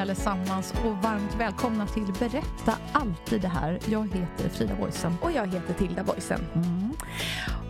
[0.00, 3.78] Hej allesammans och varmt välkomna till Berätta alltid det här.
[3.88, 5.12] Jag heter Frida Boysen.
[5.22, 6.40] Och jag heter Tilda Boysen.
[6.54, 6.92] Mm.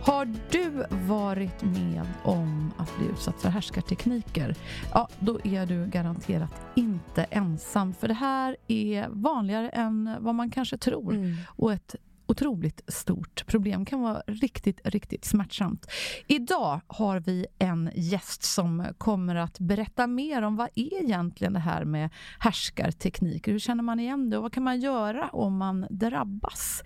[0.03, 4.55] Har du varit med om att bli utsatt för härskartekniker?
[4.93, 7.93] Ja, då är du garanterat inte ensam.
[7.93, 11.13] För det här är vanligare än vad man kanske tror.
[11.13, 11.35] Mm.
[11.47, 11.95] Och ett
[12.31, 13.85] otroligt stort problem.
[13.85, 15.91] kan vara riktigt, riktigt smärtsamt.
[16.27, 21.59] Idag har vi en gäst som kommer att berätta mer om vad är egentligen det
[21.59, 22.09] här med
[22.39, 23.51] härskartekniker.
[23.51, 26.83] Hur känner man igen det och vad kan man göra om man drabbas?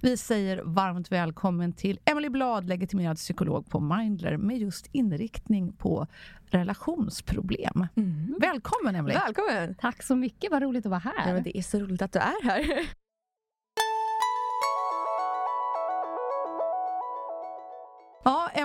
[0.00, 6.06] Vi säger varmt välkommen till Emily Blad, legitimerad psykolog på Mindler med just inriktning på
[6.46, 7.86] relationsproblem.
[7.96, 8.34] Mm.
[8.40, 9.14] Välkommen Emily!
[9.14, 9.74] Välkommen!
[9.74, 11.26] Tack så mycket, vad roligt att vara här.
[11.28, 13.03] Ja, men det är så roligt att du är här.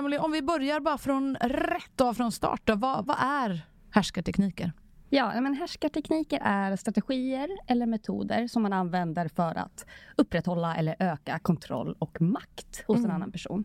[0.00, 2.62] Emily, om vi börjar bara från rätt av från start.
[2.64, 2.74] Då.
[2.74, 4.72] Vad, vad är härskartekniker?
[5.10, 11.38] Ja, men härskartekniker är strategier eller metoder som man använder för att upprätthålla eller öka
[11.38, 13.10] kontroll och makt hos Mm.
[13.10, 13.64] en annan person.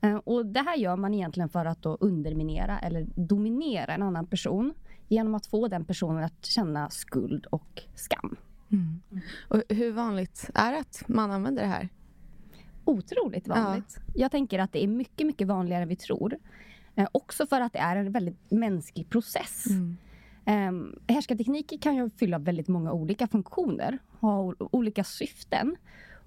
[0.00, 4.26] Eh, Och det här gör man egentligen för att då underminera eller dominera en annan
[4.26, 4.74] person
[5.08, 8.36] genom att få den personen att känna skuld och skam.
[9.48, 11.88] Och hur vanligt är det att man använder det här?
[12.84, 13.98] Otroligt vanligt.
[14.14, 16.38] Jag tänker att det är mycket, mycket vanligare än vi tror.
[16.94, 19.64] Eh, också för att det är en väldigt mänsklig process.
[20.46, 25.76] Um, härskartekniker kan ju fylla väldigt många olika funktioner, ha olika syften.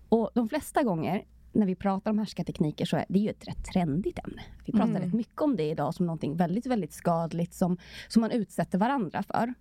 [0.09, 3.65] Och de flesta gånger när vi pratar om härskartekniker så är det ju ett rätt
[3.73, 4.41] trendigt ämne.
[4.65, 5.01] Vi pratar Mm.
[5.01, 9.23] rätt mycket om det idag som någonting väldigt, väldigt skadligt som, som man utsätter varandra
[9.23, 9.53] för.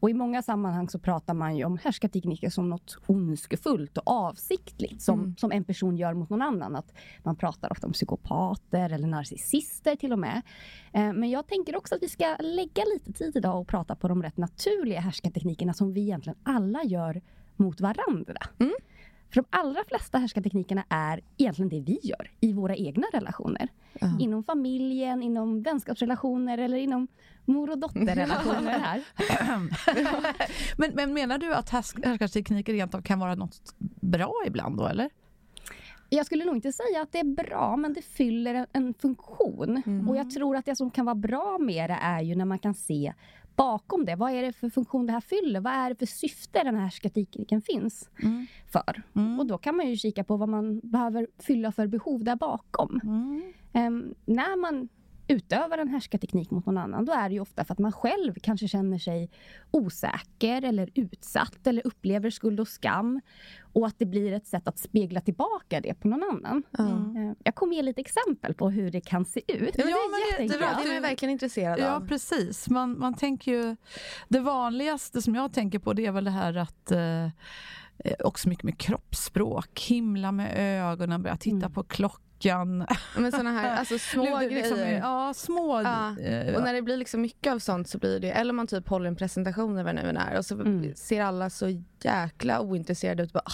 [0.00, 5.02] Och i många sammanhang så pratar man ju om härskartekniker som något ondskefullt och avsiktligt
[5.02, 5.36] som, Mm.
[5.36, 6.76] som en person gör mot någon annan.
[6.76, 10.42] Att man pratar ofta om psykopater eller narcissister till och med.
[10.92, 14.08] Eh, Men jag tänker också att vi ska lägga lite tid idag och prata på
[14.08, 17.20] de rätt naturliga härskarteknikerna som vi egentligen alla gör
[17.56, 18.42] mot varandra.
[18.58, 18.72] Mm.
[19.30, 23.68] För de allra flesta härskarteknikerna är egentligen det vi gör i våra egna relationer.
[24.00, 24.06] Ja.
[24.20, 27.08] Inom familjen, inom vänskapsrelationer eller inom
[27.44, 29.02] mor och dotterrelationer här.
[30.76, 34.86] men, men menar du att härs- härskartekniker rent av kan vara något bra ibland då,
[34.86, 35.10] eller?
[36.12, 39.82] Jag skulle nog inte säga att det är bra, men det fyller en, en funktion.
[39.86, 40.08] Mm.
[40.08, 42.58] Och jag tror att det som kan vara bra med det är ju när man
[42.58, 43.12] kan se
[43.56, 44.16] bakom det.
[44.16, 45.60] Vad är det för funktion det här fyller?
[45.60, 48.46] Vad är det för syfte den här härskartekniken finns Mm.
[48.72, 49.02] för?
[49.16, 49.40] Mm.
[49.40, 53.00] Och då kan man ju kika på vad man behöver fylla för behov där bakom.
[53.72, 54.88] Ehm, när man
[55.30, 58.34] utövar en härskarteknik mot någon annan, då är det ju ofta för att man själv
[58.42, 59.30] kanske känner sig
[59.70, 63.20] osäker eller utsatt eller upplever skuld och skam.
[63.72, 66.62] Och att det blir ett sätt att spegla tillbaka det på någon annan.
[66.70, 66.84] Ja.
[66.88, 69.70] Ehm, jag kommer ge lite exempel på hur det kan se ut.
[69.78, 69.96] Ja, men Ja,
[70.38, 70.78] det är jättebra.
[70.84, 72.06] det är verkligen intresserad Ja, av.
[72.08, 72.68] precis.
[72.70, 73.76] Man, man tänker ju...
[74.28, 77.30] Det vanligaste som jag tänker på det är väl det här att eh, eh,
[78.24, 80.52] också mycket med kroppsspråk, himla med
[80.92, 81.72] ögonen, börja titta Mm.
[81.72, 82.20] på klockan.
[83.16, 84.98] Men såna här alltså, små liksom, grejer.
[84.98, 85.82] ja, små...
[85.82, 88.66] Ja, eh, Och när det blir liksom mycket av sånt så blir det, eller man
[88.66, 90.94] typ håller en presentation det nu är och så Mm.
[90.94, 93.32] ser alla så jäkla ointresserade ut.
[93.32, 93.52] Bara, ah,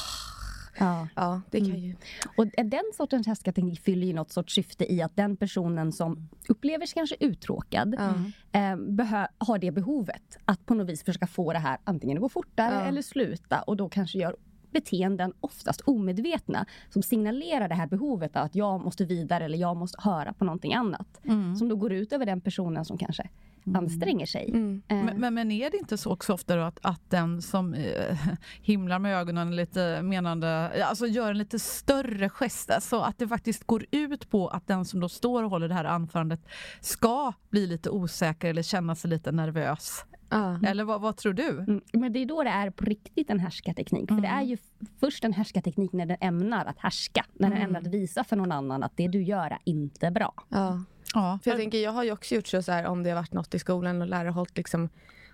[0.79, 1.09] Ja.
[1.15, 1.81] ja, det kan Mm.
[1.81, 1.97] ju...
[2.37, 6.87] Och den sortens härskarteknik fyller ju något sorts syfte i att den personen som upplever
[6.87, 8.15] sig kanske uttråkad Ja.
[8.61, 12.29] eh, har det behovet att på något vis försöka få det här antingen att gå
[12.29, 12.81] fortare Ja.
[12.81, 14.37] eller sluta och då kanske gör
[14.81, 19.99] beteenden, oftast omedvetna, som signalerar det här behovet att jag måste vidare eller jag måste
[20.01, 21.21] höra på någonting annat.
[21.25, 21.57] Mm.
[21.57, 23.29] Som då går ut över den personen som kanske
[23.75, 24.51] anstränger sig.
[24.51, 24.83] Mm.
[24.89, 27.75] Eh, Men, men, men är det inte så också ofta då att, att den som
[27.75, 28.19] eh,
[28.63, 33.65] himlar med ögonen lite menande, alltså gör en lite större gest, alltså att det faktiskt
[33.65, 36.41] går ut på att den som då står och håller det här anförandet
[36.81, 40.05] ska bli lite osäker eller känna sig lite nervös?
[40.29, 40.61] Ja.
[40.67, 41.49] Eller vad, vad tror du?
[41.49, 44.09] Mm, Men det är då det är på riktigt en härskarteknik.
[44.09, 47.25] För det är ju f- först en härskarteknik när den ämnar att härska.
[47.33, 50.35] När den ämnar att visa för någon annan att det du gör är inte bra.
[50.49, 50.83] Ja.
[51.15, 53.17] Ja, För jag tänker, jag har ju också gjort så, så här, om det har
[53.17, 54.89] varit något i skolan och lärare har hållit liksom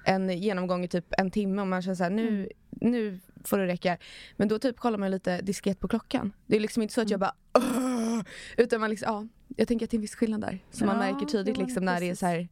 [0.04, 3.66] en genomgång i typ en timme och man känner så här, nu, nu får det
[3.66, 3.96] räcka.
[4.36, 6.32] Men då typ kollar man lite diskret på klockan.
[6.46, 8.22] Det är liksom inte så att jag bara "Åh!"
[8.56, 10.58] Utan man liksom, ja, jag tänker att det är en viss skillnad där.
[10.70, 12.48] Som man Ja, märker tydligt liksom när det är så här.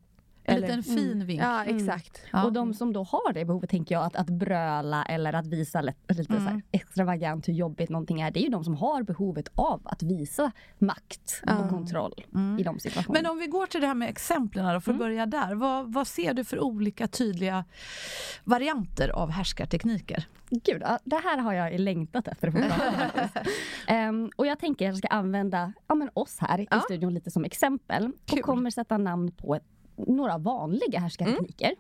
[0.51, 1.41] En eller- liten fin vink.
[1.43, 2.23] Ja, exakt.
[2.33, 2.45] Ja.
[2.45, 5.81] Och de som då har det behovet, tänker jag, att, att bröla eller att visa
[5.81, 8.31] lite, lite så här extravagant hur jobbigt någonting är.
[8.31, 12.15] Det är ju de som har behovet av att visa makt och kontroll
[12.59, 13.23] i de situationerna.
[13.23, 15.55] Men om vi går till det här med exemplen då, för att börja där.
[15.55, 17.65] Vad, vad ser du för olika tydliga
[18.45, 20.25] varianter av härskartekniker?
[20.51, 22.53] Gud, det här har jag längtat efter.
[23.87, 26.81] Ehm, och jag tänker att jag ska använda ja, men oss här i Ja.
[26.81, 28.13] studion lite som exempel.
[28.27, 28.39] Kul.
[28.39, 29.63] Och kommer sätta namn på ett,
[30.07, 31.73] några vanliga härskartekniker.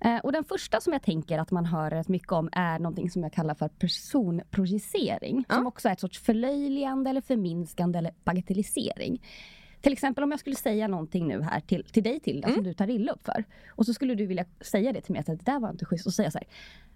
[0.00, 3.10] Eh, och den första som jag tänker att man hör rätt mycket om är någonting
[3.10, 5.44] som jag kallar för personprojicering.
[5.50, 5.68] Som Ja.
[5.68, 9.22] också är ett sorts förlöjligande eller förminskande eller bagatellisering.
[9.80, 12.74] Till exempel om jag skulle säga någonting nu här till, till dig Tilda som du
[12.74, 13.44] tar illa upp för.
[13.68, 16.06] Och så skulle du vilja säga det till mig att det där var inte schysst.
[16.06, 16.46] Och säga så här.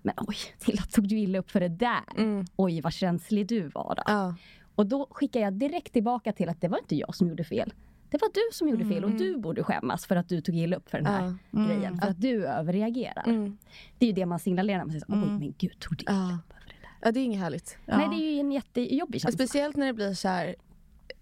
[0.02, 2.00] Men oj, Tilda tog du illa upp för det där?
[2.18, 2.44] Mm.
[2.56, 4.02] Oj vad känslig du var då.
[4.06, 4.34] Ja.
[4.74, 7.72] Och då skickar jag direkt tillbaka till att det var inte jag som gjorde fel.
[8.10, 10.76] Det var du som gjorde fel och du borde skämmas för att du tog illa
[10.76, 11.66] upp för den här Ja.
[11.66, 11.98] grejen.
[12.00, 13.24] För att du överreagerar.
[13.26, 13.56] Mm.
[13.98, 16.02] Det är ju det man signalerar när man säger så, oj men gud tog du
[16.02, 16.90] illa upp över det där?
[17.02, 17.78] ja, det är inget härligt.
[17.84, 19.36] Nej det är ju en jättejobbig känsla.
[19.44, 20.54] Speciellt när det blir så här.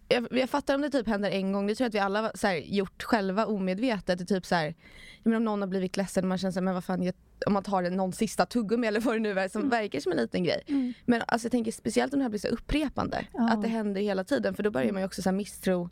[0.08, 2.22] Jag, jag fattar om det typ händer en gång, det tror jag att vi alla
[2.22, 4.18] har så här, gjort själva omedvetet.
[4.18, 4.74] Det typ så här,
[5.22, 7.14] menar, om någon har blivit ledsen och man känner så här, men vad fan, jag,
[7.46, 10.18] om man tar någon sista tuggummi eller vad det nu är som verkar som en
[10.18, 10.94] liten grej.
[11.04, 13.50] Men alltså, jag tänker speciellt om det här blir så upprepande, Ja.
[13.52, 15.88] att det händer hela tiden för då börjar man ju också så misstro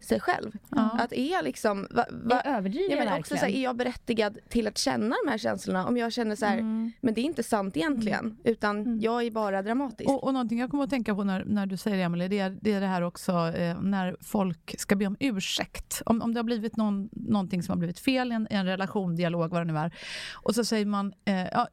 [0.00, 0.58] sig själv.
[0.68, 0.90] Ja.
[0.98, 3.76] Att är jag liksom, va, va, Jag överdriver Ja, men också så här, är jag
[3.76, 5.86] berättigad till att känna de här känslorna?
[5.86, 6.62] Om jag känner så här,
[7.00, 10.10] men det är inte sant egentligen, utan jag är bara dramatisk.
[10.10, 12.38] Och, och någonting jag kommer att tänka på när, när du säger det, Emelie, det
[12.38, 16.02] är, det är det här också eh, när folk ska be om ursäkt.
[16.06, 19.16] Om, om det har blivit någon, någonting som har blivit fel i en, en relation,
[19.16, 19.94] dialog, vad det nu är.
[20.34, 21.68] Och så säger man, eh, ja,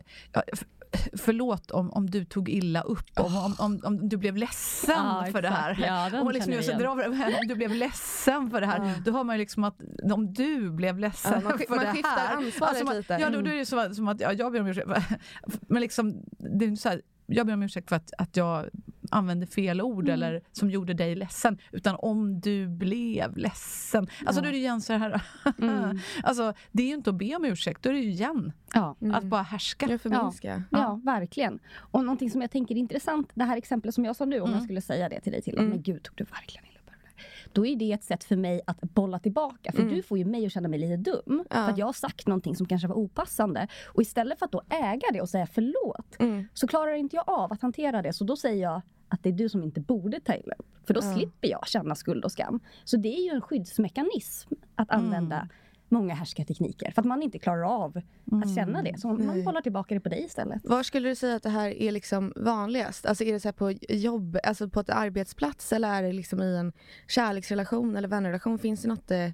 [1.17, 5.27] förlåt om, om du tog illa upp, om, om, om, om du blev ledsen Ja,
[5.31, 5.71] för det här.
[5.71, 5.87] exakt.
[6.13, 6.95] Ja, om man liksom känner gör vi sig igen.
[6.97, 9.77] dra över- om du blev ledsen för det här, då hör man ju liksom att
[10.13, 12.35] om du blev ledsen Ja, man för man det skiftar här.
[12.35, 13.17] ansvaret man- lite.
[13.21, 14.87] Ja, då, då är det som, som att ja, jag ber om ursäkt.
[15.67, 16.23] Men liksom,
[16.59, 18.69] det är så här, jag ber om ursäkt för att, att jag
[19.11, 21.57] använde fel ord eller som gjorde dig ledsen.
[21.71, 24.07] Utan om du blev ledsen.
[24.25, 25.21] Alltså då är det igen så här.
[26.23, 28.95] alltså, det är ju inte att be om ursäkt, då är det ju igen Ja.
[29.13, 29.87] att bara härska.
[29.89, 30.63] Jag förminska.
[30.71, 31.59] Ja, verkligen.
[31.77, 34.51] Och någonting som jag tänker är intressant, det här exemplet som jag sa nu, om
[34.51, 36.99] jag skulle säga det till dig till, men gud tog du verkligen illa upp över
[37.03, 37.44] det där?
[37.55, 40.45] Då är det ett sätt för mig att bolla tillbaka, för du får ju mig
[40.45, 41.45] att känna mig lite dum.
[41.49, 43.67] För att jag har sagt någonting som kanske var opassande.
[43.87, 46.17] Och istället för att då äga det och säga förlåt,
[46.53, 48.13] så klarar inte jag av att hantera det.
[48.13, 50.67] Så då säger jag att det är du som inte borde ta illa upp.
[50.87, 52.59] För då slipper jag känna skuld och skam.
[52.83, 55.49] Så det är ju en skyddsmekanism att använda
[55.95, 56.91] många härskartekniker.
[56.91, 58.01] För att man inte klarar av
[58.43, 58.99] att känna det.
[58.99, 60.61] Så man bollar tillbaka det på dig istället.
[60.63, 63.05] Var skulle du säga att det här är liksom vanligast?
[63.05, 66.55] Alltså är det så på jobb, alltså på ett arbetsplats eller är det liksom i
[66.57, 66.73] en
[67.07, 68.59] kärleksrelation eller vänrelation?
[68.59, 69.11] Finns det något?
[69.11, 69.29] Eh...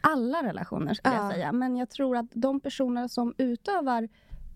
[0.00, 1.22] alla relationer skulle Ja.
[1.24, 1.52] jag säga.
[1.52, 4.08] Men jag tror att de personer som utövar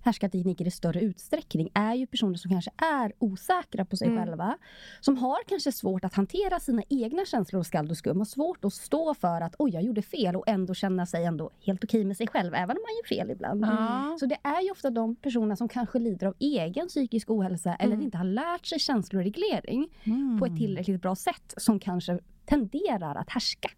[0.02, 4.18] härskartekniker i större utsträckning är ju personer som kanske är osäkra på sig Mm.
[4.24, 4.58] själva.
[5.00, 8.18] Som har kanske svårt att hantera sina egna känslor och skald och skum.
[8.18, 11.50] Har svårt att stå för att oj, jag gjorde fel och ändå känna sig ändå
[11.66, 12.54] helt okej med sig själv.
[12.54, 13.64] Även om man gör fel ibland.
[13.64, 14.16] Ja.
[14.20, 17.92] Så det är ju ofta de personerna som kanske lider av egen psykisk ohälsa eller
[17.94, 18.04] Mm.
[18.04, 20.42] inte har lärt sig känsloreglering på Mm.
[20.44, 23.70] ett tillräckligt bra sätt som kanske tenderar att härska.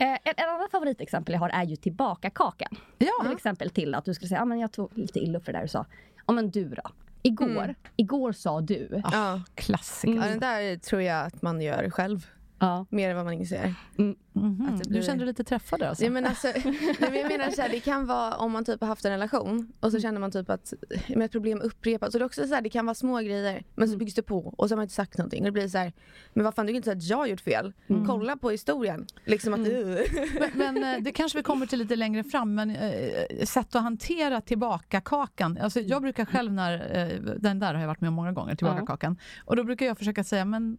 [0.00, 2.76] Eh, En, en annan favoritexempel jag har är ju tillbaka-kakan.
[2.98, 3.12] Ja.
[3.22, 5.52] Till exempel till att du skulle säga, ah, men jag tog lite illa upp för
[5.52, 5.86] det där du sa.
[6.26, 6.82] Ja men du då?
[7.22, 7.74] Igår, Mm.
[7.96, 9.02] igår sa du.
[9.12, 9.40] Ja.
[9.54, 10.14] Klassiker.
[10.14, 12.26] ja, den där tror jag att man gör själv.
[12.62, 12.86] Ja.
[12.90, 13.74] Mer än vad man inser.
[13.96, 14.68] Mhm.
[14.68, 16.04] Att det blir- Du kände dig lite träffad alltså?
[16.04, 18.80] Ja, men alltså, nej, men jag menar så här, det kan vara om man typ
[18.80, 20.72] har haft en relation och så känner man typ att
[21.08, 22.12] med ett problem upprepas.
[22.12, 24.22] Så det, är också så här, det kan vara små grejer men så byggs det
[24.22, 25.40] på och så har man inte sagt någonting.
[25.40, 25.92] Och det blir så här,
[26.32, 27.72] men vad fan du kan inte säga att jag har gjort fel.
[28.06, 29.06] Kolla på historien.
[29.24, 33.44] Liksom att, Men, men eh, det kanske vi kommer till lite längre fram, men eh,
[33.44, 35.58] sätt att hantera tillbaka-kakan.
[35.62, 38.54] Alltså, jag brukar själv när, eh, den där har jag varit med om många gånger,
[38.54, 39.16] tillbaka-kakan.
[39.44, 40.78] Och då brukar jag försöka säga, men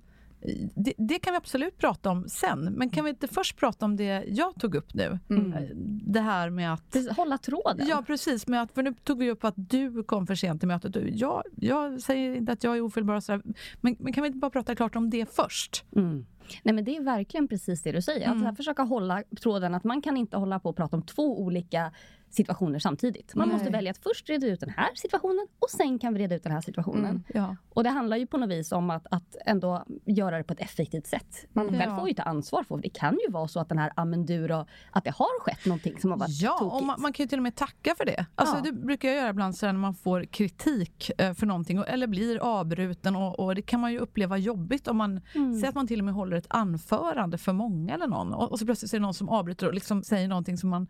[0.75, 3.95] det, det kan vi absolut prata om sen, men kan vi inte först prata om
[3.98, 5.19] det jag tog upp nu?
[5.29, 5.53] Mm.
[5.53, 5.69] Eh,
[6.05, 7.88] Det här med att Hålla tråden.
[7.89, 8.48] Ja, precis.
[8.48, 10.95] Med att, för nu tog vi upp att du kom för sent till mötet.
[11.19, 13.41] Jag, jag säger inte att jag är ofelbar, och sådär,
[13.81, 15.86] men, men kan vi inte bara prata klart om det först?
[15.95, 16.25] Mm.
[16.63, 18.27] Nej, men det är verkligen precis det du säger.
[18.29, 18.55] Att Mm.
[18.55, 21.91] försöka hålla tråden att man kan inte hålla på och prata om två olika
[22.31, 23.35] situationer samtidigt.
[23.35, 23.57] Man Nej.
[23.57, 26.43] måste välja att först reda ut den här situationen och sen kan vi reda ut
[26.43, 27.05] den här situationen.
[27.05, 27.23] Mm.
[27.33, 27.55] Ja.
[27.69, 30.59] Och det handlar ju på något vis om att, att ändå göra det på ett
[30.59, 31.45] effektivt sätt.
[31.53, 31.79] Man Mm.
[31.79, 32.00] själv Ja.
[32.00, 32.89] får ju ta ansvar för det.
[32.89, 36.17] Kan ju vara så att den här amenduro, att det har skett någonting som har
[36.17, 36.73] varit Ja, tokigt.
[36.81, 38.25] och man, man kan ju till och med tacka för det.
[38.35, 38.61] Alltså, Ja.
[38.61, 42.07] Det brukar jag göra ibland så när man får kritik eh, för någonting och- eller
[42.07, 43.15] blir avbruten.
[43.15, 45.53] Och, och Det kan man ju uppleva jobbigt om man Mm.
[45.55, 48.59] säger att man till och med håller ett anförande för många eller någon och, och
[48.59, 50.88] så plötsligt är det någon som avbryter och liksom säger någonting som man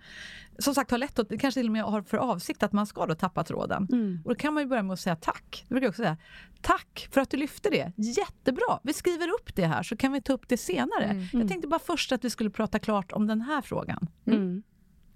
[0.60, 3.06] som sagt har lätt att, kanske till och med har för avsikt att man ska
[3.06, 3.88] då tappa tråden.
[3.92, 4.22] Mm.
[4.26, 5.66] Och då kan man ju börja med att säga tack.
[5.68, 6.18] Det brukar jag också säga.
[6.62, 7.92] Tack för att du lyfte det.
[7.96, 8.80] Jättebra.
[8.84, 11.06] Vi skriver upp det här så kan vi ta upp det senare.
[11.06, 11.28] Mm.
[11.32, 14.08] Jag tänkte bara först att vi skulle prata klart om den här frågan.
[14.28, 14.64] Mm.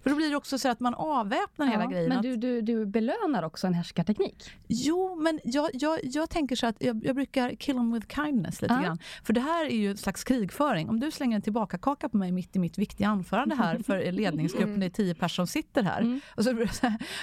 [0.06, 2.10] För då blir det också så att man avväpnar hela Ja, grejen.
[2.10, 4.52] men du, du, du belönar också en härskarteknik.
[4.68, 8.62] Jo, men jag, jag, jag tänker så att jag, jag brukar kill them with kindness
[8.62, 8.82] lite Ja.
[8.82, 9.00] grann.
[9.24, 10.90] För det här är ju en slags krigföring.
[10.90, 14.80] Om du slänger en tillbaka-kaka på mig mitt i mitt viktiga anförande här för ledningsgruppen,
[14.80, 16.02] det är tio personer som sitter här.
[16.02, 16.22] Mm.
[16.36, 16.68] Och så,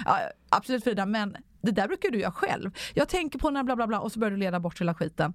[0.05, 2.71] ja, absolut Frida, men det där brukar du göra själv.
[2.95, 5.35] Jag tänker på när bla bla bla och så börjar du leda bort hela skiten.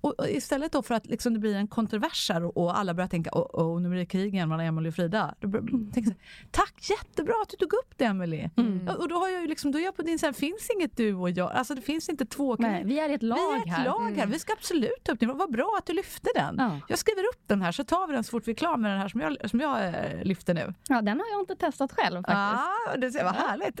[0.00, 3.08] Och, och, istället då för att liksom det blir en kontrovers här och, alla börjar
[3.08, 5.34] tänka åh, oh, nu blir det krig igen mellan Emelie och Frida.
[5.40, 6.14] Då bör, tänker jag så
[6.50, 8.50] Tack, jättebra att du tog upp det Emelie.
[8.56, 8.88] Mm.
[8.88, 10.96] Och, och då har jag ju liksom, då är jag på din sida, finns inget
[10.96, 11.52] du och jag.
[11.52, 13.84] Alltså det finns inte två Nej, vi är ett lag vi är ett här.
[13.84, 14.26] lag här.
[14.26, 15.26] Vi ska absolut ta upp det.
[15.26, 16.54] Vad bra att du lyfte den.
[16.58, 16.80] Ja.
[16.88, 18.90] Jag skriver upp den här så tar vi den så fort vi är klara med
[18.90, 20.74] den här som jag, som jag eh, lyfter nu.
[20.88, 22.36] Ja, den har jag inte testat själv faktiskt.
[22.36, 23.80] Ah, det ser, vad härligt.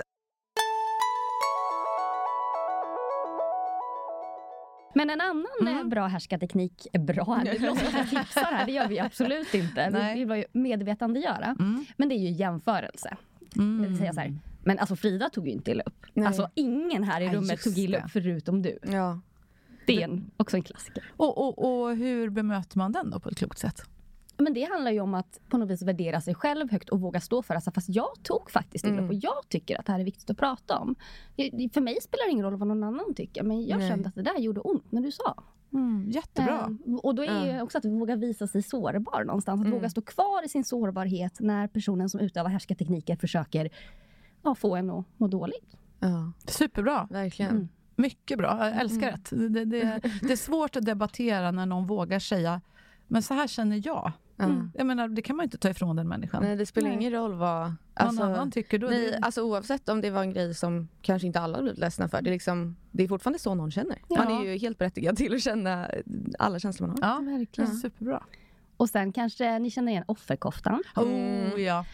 [4.96, 5.78] Men en annan Mm.
[5.78, 9.86] eh, bra härskarteknik, är bra, det låter som tipsar här, det gör vi absolut inte.
[9.86, 10.18] Vi Nej.
[10.18, 11.56] vill bara ju medvetandegöra.
[11.58, 11.84] Mm.
[11.96, 13.16] Men det är ju jämförelse.
[13.56, 13.82] Mm.
[13.82, 14.34] Det vill säga så här,
[14.64, 16.06] men alltså Frida tog ju inte illa upp.
[16.14, 16.26] Nej.
[16.26, 18.78] Alltså ingen här i rummet tog illa upp förutom du.
[18.82, 19.20] Ja.
[19.86, 21.04] Det är en, också en klassiker.
[21.16, 23.82] Och, och, och hur bemöter man den då på ett klokt sätt?
[24.38, 27.20] Men det handlar ju om att på något vis värdera sig själv högt och våga
[27.20, 27.56] stå för det.
[27.56, 29.08] Alltså, fast jag tog faktiskt illa Mm.
[29.08, 30.94] och jag tycker att det här är viktigt att prata om.
[31.36, 33.88] Det- För mig spelar det ingen roll vad någon annan tycker men jag Nej.
[33.88, 35.42] kände att det där gjorde ont när du sa.
[35.72, 36.70] Mm, jättebra.
[36.86, 37.52] Eh, och då är Ja.
[37.52, 39.60] det också att våga visa sig sårbar någonstans.
[39.60, 39.78] Att Mm.
[39.78, 43.70] våga stå kvar i sin sårbarhet när personen som utövar härskartekniker försöker
[44.42, 45.76] ja, få en att må dåligt.
[46.00, 47.08] ja, Superbra.
[47.10, 47.50] verkligen.
[47.50, 47.68] Mm.
[47.96, 48.58] Mycket bra.
[48.68, 49.48] Jag älskar det.
[49.48, 50.00] Det, det.
[50.22, 52.60] det är svårt att debattera när någon vågar säga
[53.08, 54.12] men så här känner jag.
[54.36, 54.44] Ja.
[54.44, 54.70] Mm.
[54.74, 56.42] Jag menar, det kan man ju inte ta ifrån den människan.
[56.42, 56.96] Nej, det spelar Nej.
[56.96, 57.60] ingen roll vad...
[57.66, 58.86] Någon Alltså, annan tycker då.
[58.86, 62.08] nej, det, alltså oavsett om det var en grej som kanske inte alla blivit ledsna
[62.08, 62.22] för.
[62.22, 63.98] Det är, liksom, det är fortfarande så någon känner.
[64.08, 64.40] Man Ja.
[64.40, 65.90] är ju helt berättigad till att känna
[66.38, 67.08] alla känslor man har.
[67.26, 67.76] ja, Verkligen.
[67.76, 68.22] superbra.
[68.76, 70.82] Och sen kanske ni känner igen offerkoftan.
[70.96, 71.52] Mm.
[71.54, 71.84] Oh, ja.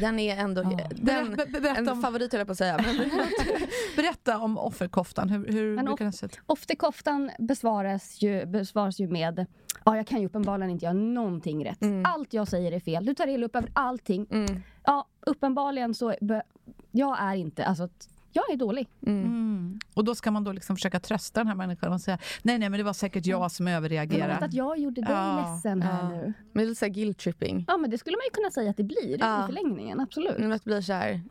[0.00, 0.62] Den är ändå...
[0.62, 0.88] Ja.
[0.90, 2.76] Den, ber- berätta, en om, favorit höll jag på att säga.
[2.86, 3.10] Men,
[3.96, 5.28] berätta om offerkoftan.
[5.28, 6.40] Hur, hur brukar den se ut?
[6.46, 9.46] Offerkoftan besvaras ju, besvaras ju med
[9.84, 11.82] Ja, jag kan ju uppenbarligen inte göra någonting rätt.
[11.82, 12.02] Mm.
[12.06, 13.04] Allt jag säger är fel.
[13.06, 14.26] Du tar illa upp över allting.
[14.30, 16.14] mm, Ja, uppenbarligen så...
[16.20, 16.42] Be,
[16.90, 17.64] jag är inte...
[17.64, 17.88] Alltså,
[18.34, 18.88] jag är dålig.
[19.06, 19.24] mm.
[19.24, 19.78] Mm.
[19.94, 22.68] Och då ska man då liksom försöka trösta den här människan och säga nej, nej,
[22.70, 24.36] men det var säkert jag som överreagerade.
[24.44, 26.08] att jag gjorde dig Ja, ledsen här ja.
[26.08, 26.32] nu.
[26.52, 27.64] Men lite såhär guilt tripping.
[27.68, 29.44] Ja, men det skulle man ju kunna säga att det blir Ja.
[29.44, 30.00] i förlängningen.
[30.00, 30.38] Absolut.
[30.38, 31.22] Men att det blir så här,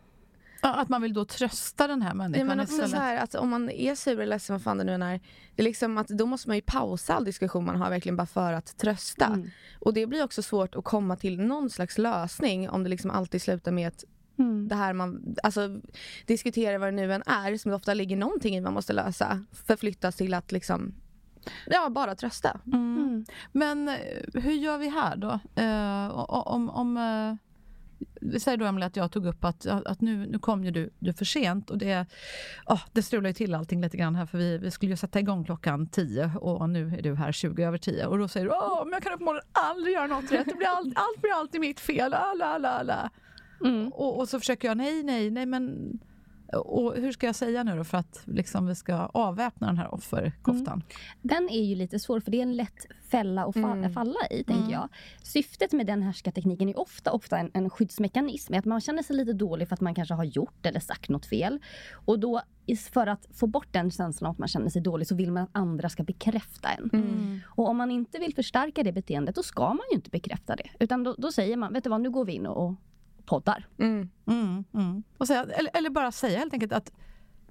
[0.61, 3.35] Ja, att man vill då trösta den här ja, människan men också så här att
[3.35, 5.19] om man är sur eller ledsen, vad fan det nu än är.
[5.55, 8.27] Det är liksom att då måste man ju pausa all diskussion man har verkligen bara
[8.27, 9.25] för att trösta.
[9.25, 9.49] Mm.
[9.79, 13.41] Och det blir också svårt att komma till någon slags lösning om det liksom alltid
[13.41, 14.03] slutar med att
[14.39, 14.67] Mm.
[14.67, 15.81] det här man, alltså
[16.25, 19.43] diskutera vad det nu än är som det ofta ligger någonting i man måste lösa
[19.51, 20.93] förflyttas till att liksom
[21.65, 22.59] ja, bara trösta.
[22.67, 22.97] Mm.
[22.97, 23.25] Mm.
[23.51, 23.95] Men eh,
[24.33, 25.39] hur gör vi här då?
[26.13, 26.97] O- om, om,
[28.21, 30.89] vi säger då Emelie att jag tog upp att, att nu, nu kom ju du,
[30.99, 32.05] du för sent och det,
[32.65, 35.19] oh, det strular ju till allting lite grann här för vi, vi skulle ju sätta
[35.19, 38.51] igång klockan 10 och nu är du här 20 över 10 och då säger du
[38.51, 41.61] åh men jag kan uppenbarligen aldrig göra något rätt, det blir allt, allt blir alltid
[41.61, 43.09] mitt fel, la, la, la, la.
[43.63, 43.87] Mm.
[43.87, 45.99] Och, och så försöker jag, nej, nej, nej, men
[46.57, 49.93] Och hur ska jag säga nu då för att liksom vi ska avväpna den här
[49.93, 50.73] offerkoftan?
[50.73, 50.85] Mm.
[51.21, 53.93] Den är ju lite svår för det är en lätt fälla att fa mm.
[53.93, 54.71] falla i, tänker mm.
[54.71, 54.89] jag.
[55.23, 58.53] Syftet med den härskartekniken är ofta, ofta en, en skyddsmekanism.
[58.53, 61.25] Att man känner sig lite dålig för att man kanske har gjort eller sagt något
[61.25, 61.59] fel.
[62.05, 62.41] Och då
[62.93, 65.43] för att få bort den känslan av att man känner sig dålig så vill man
[65.43, 66.89] att andra ska bekräfta en.
[66.93, 67.39] Mm.
[67.45, 70.69] Och om man inte vill förstärka det beteendet då ska man ju inte bekräfta det.
[70.79, 72.75] Utan då, då säger man, vet du vad, nu går vi in och
[73.25, 73.67] poddar.
[73.79, 74.09] Mm.
[74.27, 75.03] Mm, mm.
[75.17, 76.91] Och säga, eller, eller, bara säga helt enkelt att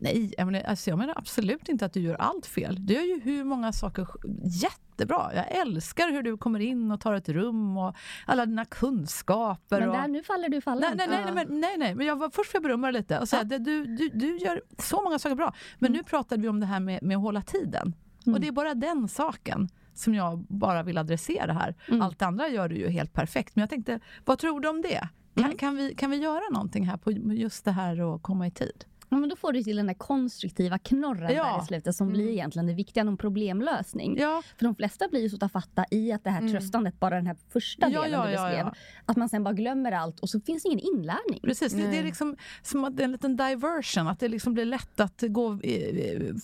[0.02, 2.86] Nej, jag menar, alltså jag menar absolut inte att du gör allt fel.
[2.86, 4.06] Du gör ju hur många saker
[4.44, 5.30] jättebra.
[5.34, 9.80] Jag älskar hur du kommer in och tar ett rum och alla dina kunskaper.
[9.80, 10.10] Men där, och...
[10.10, 10.96] nu faller du fallen.
[10.96, 13.18] Nej, nej, nej, nej, nej, nej, men jag var, först får jag berömma dig lite
[13.18, 13.58] och säga ja.
[13.58, 15.54] du, du, du gör så många saker bra.
[15.78, 15.96] Men mm.
[15.96, 17.94] nu pratade vi om det här med, med att hålla tiden.
[18.26, 18.34] Mm.
[18.34, 21.74] Och det är bara den saken som jag bara vill adressera här.
[21.88, 22.02] Mm.
[22.02, 23.56] Allt andra gör du ju helt perfekt.
[23.56, 25.08] Men jag tänkte, vad tror du om det?
[25.34, 25.44] Mm.
[25.44, 25.58] Kan, mm.
[25.58, 28.84] kan, vi, kan vi göra någonting här på just det här att komma i tid?
[29.12, 31.44] Ja, men då får du till den där konstruktiva knorren ja.
[31.44, 32.14] där i slutet som mm.
[32.14, 34.18] blir egentligen det viktiga, någon problemlösning.
[34.18, 34.42] Ja.
[34.58, 36.52] För de flesta blir ju så tafatta i att det här mm.
[36.52, 38.70] tröstandet, bara den här första delen ja, du beskrev,
[39.06, 41.40] att man sen bara glömmer allt och så finns ingen inlärning.
[41.42, 44.54] Precis, det, det, är liksom som att det är en liten diversion, att det liksom
[44.54, 45.58] blir lätt att gå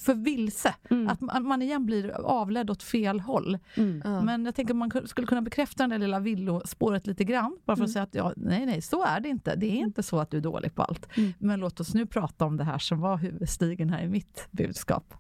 [0.05, 0.75] för vilse.
[0.91, 1.09] Mm.
[1.09, 3.59] Att man, igen blir avledd åt fel håll.
[3.75, 4.25] Mm.
[4.25, 7.85] Men jag tänker att man skulle kunna bekräfta det lilla villospåret lite grann, bara för
[7.85, 7.93] att mm.
[7.93, 9.57] säga att ja, nej, nej, så är det inte.
[9.57, 11.17] Det är inte så att du är dålig på allt.
[11.17, 11.33] Mm.
[11.39, 15.15] Men låt oss nu prata om det här som var huvudstigen här i mitt budskap.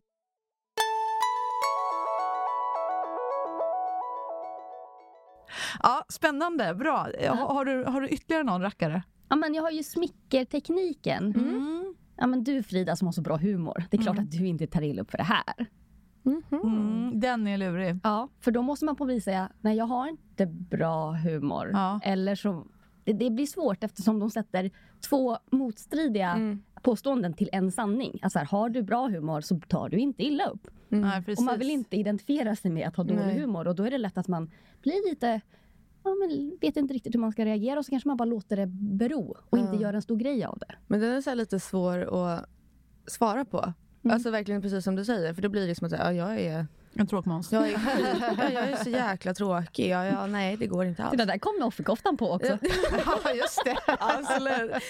[5.82, 7.08] Ja, spännande, bra.
[7.28, 9.02] Har du, har du ytterligare någon rackare?
[9.28, 11.34] Ja, men jag har ju smickertekniken.
[11.36, 11.94] Mm.
[12.16, 14.24] Ja, men du Frida som har så bra humor, det är klart mm.
[14.24, 15.66] att du inte tar illa upp för det här.
[16.26, 17.20] Mm -hmm.
[17.20, 18.00] den är lurig.
[18.02, 21.70] Ja, för då måste man på vis säga, nej jag har inte bra humor.
[21.72, 22.00] Ja.
[22.02, 22.66] Eller så,
[23.04, 24.70] det, det, blir svårt eftersom de sätter
[25.08, 28.18] två motstridiga mm påståenden till en sanning.
[28.22, 30.68] Alltså här, har du bra humor så tar du inte illa upp.
[30.90, 31.08] Mm.
[31.08, 33.40] Nej, och man vill inte identifiera sig med att ha dålig Nej.
[33.40, 34.50] humor och då är det lätt att man
[34.82, 35.40] blir lite
[36.04, 38.56] ja, men vet inte riktigt hur man ska reagera och så kanske man bara låter
[38.56, 39.62] det bero och ja.
[39.62, 40.74] inte gör en stor grej av det.
[40.86, 42.48] Men den är så lite svår att
[43.06, 43.58] svara på.
[44.04, 44.14] Mm.
[44.14, 46.66] Alltså verkligen precis som du säger för då blir det som att ja, jag är
[46.98, 47.52] en tråkmåns.
[47.52, 49.88] Jag, är, jag är så jäkla tråkig.
[49.88, 51.16] Ja, ja, nej, det går inte alls.
[51.16, 52.58] Det där kom offerkoftan på också.
[53.06, 53.76] ja, just det.
[53.86, 54.82] Absolut.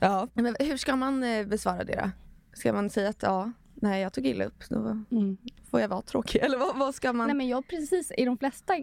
[0.00, 0.28] Ja.
[0.34, 2.10] Men hur ska man eh, besvara det då?
[2.52, 4.64] Ska man säga att ja, nej, jag tog illa upp.
[4.68, 4.76] Då
[5.10, 5.36] mm.
[5.70, 6.42] får jag vara tråkig.
[6.42, 7.26] Eller vad, vad, ska man...
[7.26, 8.76] Nej, men jag precis, i de flesta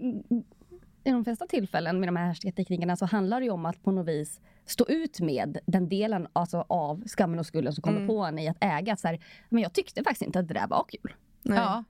[1.03, 3.91] i de flesta tillfällen med de här härskarteknikerna så handlar det ju om att på
[3.91, 8.07] något vis stå ut med den delen alltså, av skammen och skulden som kommer mm.
[8.07, 8.95] på en i att äga.
[8.95, 11.13] Så här, men jag tyckte faktiskt inte att det där var kul.
[11.41, 11.57] Nej.
[11.57, 11.83] Ja.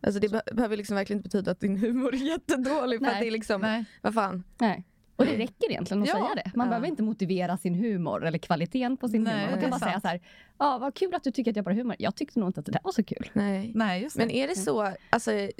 [0.00, 2.98] Alltså det be behöver liksom verkligen inte betyda att din humor är jättedålig.
[2.98, 3.14] För Nej.
[3.14, 3.84] att det är liksom, Nej.
[4.02, 4.44] vad fan.
[4.58, 4.84] Nej.
[5.16, 6.14] Och det räcker egentligen att ja.
[6.14, 6.50] säga det.
[6.54, 6.70] Man ja.
[6.70, 9.50] behöver inte motivera sin humor eller kvaliteten på sin Nej, humor.
[9.50, 9.90] Man kan bara sant.
[9.90, 10.20] säga så här,
[10.58, 11.96] ja vad kul att du tycker att jag bara humor.
[11.98, 13.30] Jag tyckte nog inte att det där var så kul.
[13.32, 14.22] Nej, Nej just det.
[14.26, 15.50] Men är det så, alltså, för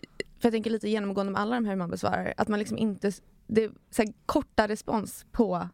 [0.41, 3.13] jag tänker lite genomgående med alla de här man besvarar, att man liksom inte,
[3.47, 5.69] det är så här, korta respons på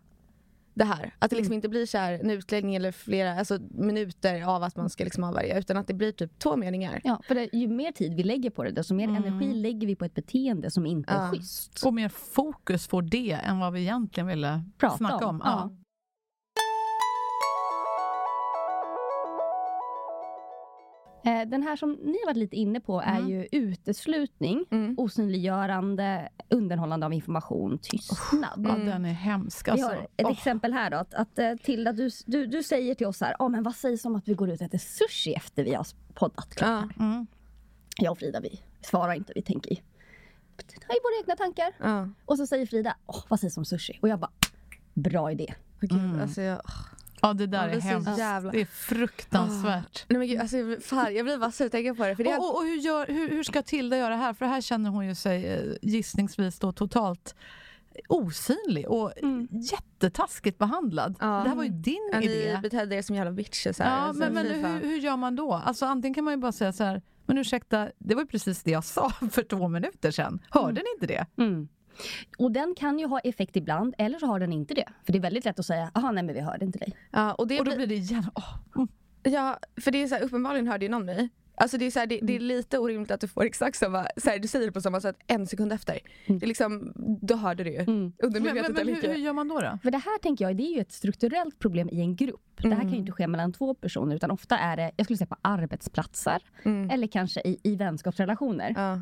[0.76, 1.14] det här.
[1.18, 1.56] Att det liksom mm.
[1.56, 5.24] inte blir så här en utläggning eller flera alltså, minuter av att man ska liksom
[5.24, 7.00] avvärja utan att det blir typ två meningar.
[7.04, 9.24] Ja, för det, ju mer tid vi lägger på det desto mer mm.
[9.24, 11.26] energi lägger vi på ett beteende som inte ja.
[11.26, 11.82] är schysst.
[11.86, 15.40] Och mer fokus får det än vad vi egentligen ville Prata snacka om.
[15.40, 15.42] om.
[15.44, 15.70] Ja.
[21.22, 23.28] Den här som ni har varit lite inne på är mm.
[23.28, 24.94] ju uteslutning, mm.
[24.98, 28.58] osynliggörande, underhållande av information, tystnad.
[28.58, 28.86] Mm.
[28.86, 29.68] Ja, den är hemsk.
[29.68, 29.88] Alltså.
[29.88, 30.32] Vi har ett oh.
[30.32, 30.96] exempel här då.
[30.96, 34.04] Att, att eh, Tilda, du, du, du säger till oss här, oh, men vad sägs
[34.04, 36.90] om att vi går ut och äter sushi efter vi har poddat klart?
[36.96, 37.04] Ja.
[37.04, 37.26] Mm.
[37.96, 41.72] Jag och Frida, vi svarar inte, vi tänker i, i våra egna tankar.
[41.78, 42.08] Ja.
[42.24, 43.98] Och så säger Frida, oh, vad sägs om sushi?
[44.02, 44.30] Och jag bara,
[44.94, 45.54] bra idé.
[45.90, 46.20] Mm.
[46.20, 46.60] Alltså jag,
[47.22, 48.18] Ja det där är hemskt.
[48.18, 48.52] Jävla...
[48.52, 50.02] Det är fruktansvärt.
[50.02, 50.06] Oh.
[50.08, 52.16] Nej, men gud, alltså, fan, jag blir bara sur tänka på det.
[52.16, 54.32] För det och, och, och hur, gör, hur, hur, ska Tilda göra här?
[54.32, 57.34] För här känner hon ju sig eh, gissningsvis då totalt
[58.08, 59.48] osynlig och mm.
[59.50, 61.16] jättetaskigt behandlad.
[61.20, 61.26] Ja.
[61.26, 62.54] Det här var ju din ja, idé.
[62.54, 63.78] Ni betedde er som jävla bitches.
[63.78, 65.52] Här, ja, men, men hur, hur, gör man då?
[65.52, 68.62] Alltså antingen kan man ju bara säga så här, men ursäkta, det var ju precis
[68.62, 70.42] det jag sa för två minuter sedan.
[70.50, 70.82] Hörde mm.
[70.84, 71.42] ni inte det?
[71.42, 71.68] Mm.
[72.38, 74.88] Och den kan ju ha effekt ibland, eller så har den inte det.
[75.04, 76.96] För det är väldigt lätt att säga, jaha nej men vi hörde inte dig.
[77.10, 78.86] Ja, och, det och då blir det igen, oh.
[79.22, 81.28] Ja, för det är så här, uppenbarligen hörde ju någon mig.
[81.58, 82.48] Alltså det är, så här, det, det, är mm.
[82.48, 85.16] lite orimligt att du får exakt samma, så här, du säger det på samma sätt
[85.26, 85.98] en sekund efter.
[86.26, 86.38] Mm.
[86.38, 87.80] Det är liksom, då hörde du ju.
[87.80, 88.12] Mm.
[88.22, 89.78] Men, men, men hur, hur, gör man då, då?
[89.82, 92.60] För det här tänker jag, det är ju ett strukturellt problem i en grupp.
[92.60, 92.70] Mm.
[92.70, 93.00] Det här kan ju mm.
[93.00, 96.90] inte ske mellan två personer utan ofta är det, jag skulle säga på arbetsplatser mm.
[96.90, 98.74] eller kanske i, i vänskapsrelationer.
[98.76, 99.00] Ja.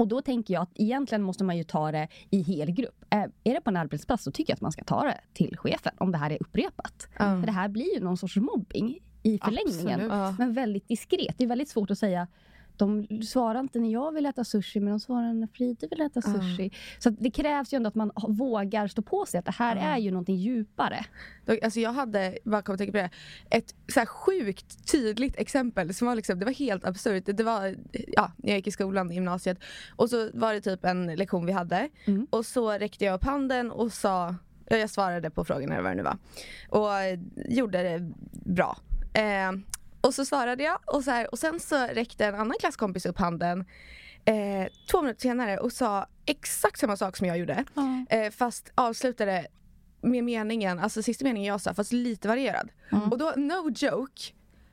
[0.00, 3.04] Och då tänker jag att egentligen måste man ju ta det i hel grupp.
[3.10, 5.92] Är det på en arbetsplats så tycker jag att man ska ta det till chefen
[5.98, 7.08] om det här är upprepat.
[7.18, 7.40] Mm.
[7.40, 10.10] För det här blir ju någon sorts mobbing i förlängningen.
[10.10, 10.38] Absolut.
[10.38, 11.34] Men väldigt diskret.
[11.38, 12.26] Det är väldigt svårt att säga
[12.84, 16.22] de svarar inte när jag vill äta sushi, men de svarar när Frida vill äta
[16.22, 16.70] sushi.
[16.98, 19.76] Så att det krävs ju ändå att man vågar stå på sig att det här
[19.76, 21.04] är ju någonting djupare.
[21.62, 23.10] Alltså jag hade, bara kom att tänka på det,
[23.56, 27.24] ett så sjukt tydligt exempel som var liksom, det var helt absurt.
[27.26, 29.58] Det var, ja, jag gick i skolan i gymnasiet
[29.96, 32.26] och så var det typ en lektion vi hade Mm.
[32.30, 34.34] och så räckte jag upp handen och sa,
[34.68, 36.18] ja, jag svarade på frågorna eller vad det nu var
[36.68, 38.76] och gjorde det bra.
[39.12, 39.52] Eh,
[40.00, 43.18] och så svarade jag och, så här, och sen så räckte en annan klasskompis upp
[43.18, 43.64] handen
[44.24, 47.64] eh, två minuter senare och sa exakt samma sak som jag gjorde.
[48.10, 49.46] Eh, fast avslutade
[50.02, 52.68] med meningen, alltså sista meningen jag sa, fast lite varierad.
[53.10, 54.22] Och då, no joke,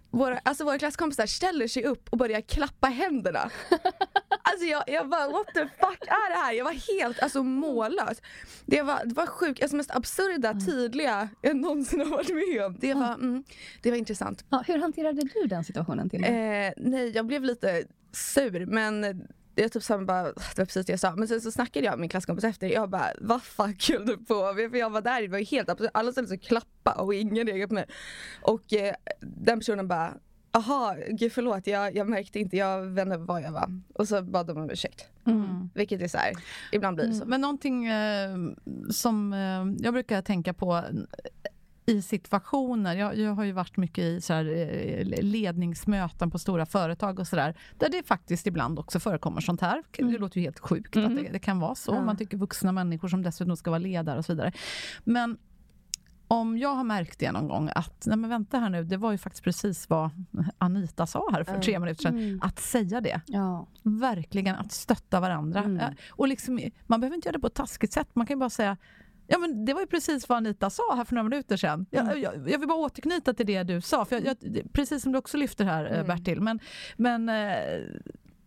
[0.09, 3.49] våra, alltså våra klasskompisar ställer sig upp och börjar klappa händerna.
[4.51, 6.53] Alltså jag, jag bara what the fuck är det här?
[6.53, 8.21] Jag var helt alltså, mållös.
[8.65, 12.77] Det var, det var sjukt, alltså mest absurda, tydliga jag någonsin har varit med om.
[12.79, 13.43] Det var, mm,
[13.81, 14.45] det var intressant.
[14.49, 16.09] Ja, hur hanterade du den situationen?
[16.09, 16.29] till Eh,
[16.77, 19.27] nej, jag blev lite sur men
[19.61, 21.15] jag typ sa bara, det var precis det jag sa.
[21.15, 22.67] Men sen så snackade jag med min klasskompis efter.
[22.67, 24.71] Jag bara, vad fuck höll du på med?
[24.71, 25.91] För jag var där, det var helt absurt.
[25.93, 27.85] Alla ställde sig och klappa och ingen reagerade på mig.
[28.41, 30.13] Och eh, den personen bara,
[30.57, 33.81] aha, gud förlåt, jag, jag märkte inte, jag inte var jag var.
[33.93, 35.07] Och så bad de om ursäkt.
[35.25, 35.69] Mm.
[35.73, 36.33] Vilket är så här,
[36.71, 37.25] ibland blir det så.
[37.25, 38.37] Men någonting eh,
[38.89, 40.83] som eh, jag brukar tänka på
[41.85, 46.65] i situationer, jag, jag har ju varit mycket i så här, eh, ledningsmöten på stora
[46.65, 49.83] företag och sådär, där det faktiskt ibland också förekommer sånt här.
[49.91, 51.93] Det låter ju helt sjukt att det, det kan vara så.
[51.93, 52.01] Ja.
[52.01, 54.51] Man tycker vuxna människor som dessutom ska vara ledare och så vidare.
[55.03, 55.37] Men
[56.27, 59.11] om jag har märkt det någon gång att, nej men vänta här nu, det var
[59.11, 60.09] ju faktiskt precis vad
[60.57, 61.61] Anita sa här för Mm.
[61.61, 62.39] tre minuter sedan, Mm.
[62.43, 63.67] att säga det Ja.
[63.83, 65.59] verkligen att stötta varandra.
[65.59, 65.77] Mm.
[65.79, 68.07] Eh, Och liksom, man behöver inte göra det på ett taskigt sätt.
[68.13, 68.77] Man kan ju bara säga
[69.29, 71.85] Ja, men det var ju precis vad Anita sa här för några minuter sedan.
[71.89, 74.37] Jag, jag, jag vill bara återknyta till det du sa, för jag,
[74.73, 76.07] precis som du också lyfter här eh, Mm.
[76.07, 76.41] Bertil.
[76.41, 76.59] Men,
[76.97, 77.29] men,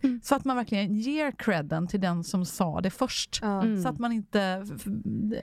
[0.03, 3.43] eh, Så att man verkligen ger credden till den som sa det först.
[3.43, 3.83] Mm.
[3.83, 4.65] Så att man inte...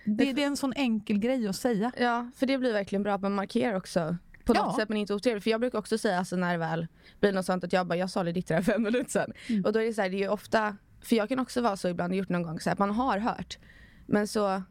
[0.06, 1.92] Det, det är en sån enkel grej att säga.
[2.00, 4.18] Ja, för det blir verkligen bra att man markerar också.
[4.46, 4.76] På något Ja.
[4.80, 5.44] sätt men inte otrevligt.
[5.44, 6.88] För jag brukar också säga alltså, när det väl
[7.20, 9.64] blir något sånt att jag bara, jag sa det ditt där fem minuter sedan.
[9.66, 11.78] Och då är det så här, det är ju ofta, för jag kan också vara
[11.78, 13.58] så ibland, gjort någon gång så här, att man har hört.
[14.06, 14.62] Men så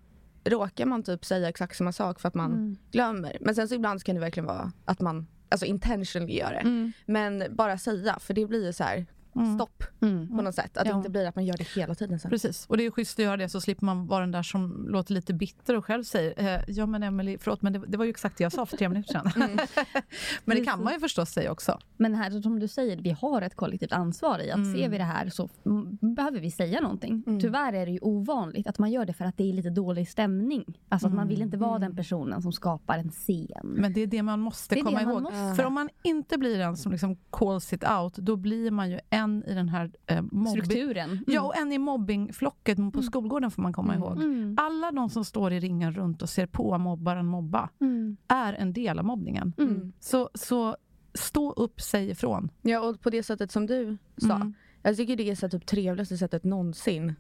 [0.45, 3.37] råkar man typ säga exakt samma sak för att man glömmer.
[3.41, 6.93] Men sen så ibland så kan det verkligen vara att man alltså intentionally gör det.
[7.07, 9.07] Men bara säga, för det blir ju så här
[9.55, 10.29] stopp Mm.
[10.29, 10.77] på något sätt.
[10.77, 10.97] Att det Ja.
[10.97, 12.31] inte blir att man gör det hela tiden sen.
[12.31, 14.87] Precis, och det är schysst att göra det så slipper man vara den där som
[14.89, 18.05] låter lite bitter och själv säger eh, Ja men Emily, förlåt men det, det var
[18.05, 19.31] ju exakt det jag sa för tre minuter sedan.
[19.37, 19.59] Mm.
[20.45, 21.79] men det kan man ju förstås säga också.
[21.97, 24.75] Men här som du säger, vi har ett kollektivt ansvar i att Mm.
[24.75, 27.23] ser vi det här så mm, behöver vi säga någonting.
[27.27, 27.41] Mm.
[27.41, 30.09] Tyvärr är det ju ovanligt att man gör det för att det är lite dålig
[30.09, 30.81] stämning.
[30.89, 31.81] Alltså att man vill inte vara Mm.
[31.89, 33.47] den personen som skapar en scen.
[33.63, 35.23] Men det är det man måste Det komma det man ihåg.
[35.23, 35.55] måste.
[35.57, 38.99] För om man inte blir den som liksom calls it out, då blir man ju
[39.11, 40.65] en i den här eh, mobbing...
[40.65, 41.25] Strukturen.
[41.27, 44.17] Ja, och en i mobbingflocket på skolgården får man komma ihåg.
[44.17, 44.57] Mm.
[44.61, 48.17] Alla de som står i ringen runt och ser på mobbaren mobba Mm.
[48.29, 49.53] är en del av mobbningen.
[49.59, 49.93] Mm.
[50.01, 50.77] Så, så
[51.15, 52.51] stå upp, säg ifrån.
[52.63, 54.35] Ja och på det sättet som du sa.
[54.35, 54.55] Mm.
[54.83, 57.15] Jag tycker det är så här typ trevligaste sättet någonsin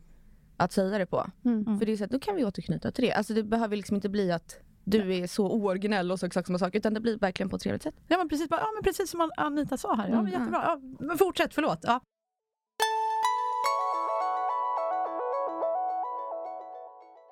[0.56, 1.26] att säga det på.
[1.44, 1.78] Mm.
[1.78, 3.12] För det är så att då kan vi återknyta till det.
[3.12, 6.58] Alltså det behöver liksom inte bli att du är så ooriginell och så exakt samma
[6.58, 7.94] sak utan det blir verkligen på ett trevligt sätt.
[8.08, 10.04] Ja, men precis, ja, men precis som Anita sa här.
[10.08, 10.32] Ja, men Mm.
[10.32, 10.62] jättebra.
[10.64, 11.78] Ja, men fortsätt, förlåt.
[11.82, 12.00] Ja.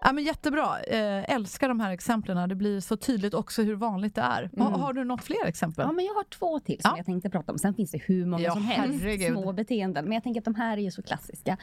[0.06, 0.80] Ja, men jättebra.
[0.80, 2.48] Eh, älskar de här exemplen.
[2.48, 4.50] Det blir så tydligt också hur vanligt det är.
[4.58, 4.80] Ha, Mm.
[4.80, 5.84] har du något fler exempel?
[5.88, 6.96] Ja, men jag har två till som Ja.
[6.96, 7.58] jag tänkte prata om.
[7.58, 9.32] Sen finns det hur många Ja, som helst herregud.
[9.32, 10.04] små beteenden.
[10.04, 11.56] Men jag tänker att de här är ju så klassiska.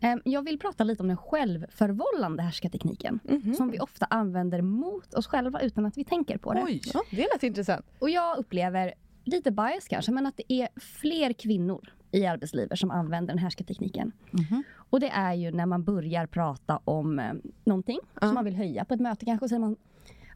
[0.00, 3.20] Ehm, Jag vill prata lite om den självförvållande härskartekniken.
[3.24, 3.54] Mhm.
[3.54, 6.62] Som vi ofta använder mot oss själva utan att vi tänker på det.
[6.64, 6.80] Oj!
[6.94, 7.86] Ja, det lät intressant.
[7.98, 12.90] Och jag upplever, lite bias kanske, men att det är fler kvinnor i arbetslivet som
[12.90, 14.12] använder den härskartekniken.
[14.30, 14.62] Mhm.
[14.90, 17.32] Och det är ju när man börjar prata om eh,
[17.64, 18.20] någonting Ja.
[18.20, 19.44] som man vill höja på ett möte kanske.
[19.44, 19.76] Och säger man,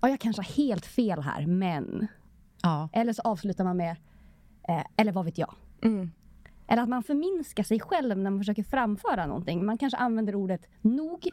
[0.01, 2.07] ja jag kanske har helt fel här, men.
[2.63, 2.89] Ja.
[2.93, 3.97] Eller så avslutar man med,
[4.69, 5.55] eh, eller vad vet jag.
[5.83, 6.11] Mm.
[6.73, 9.65] Eller att man förminskar sig själv när man försöker framföra någonting.
[9.67, 11.29] Man kanske använder ordet nog.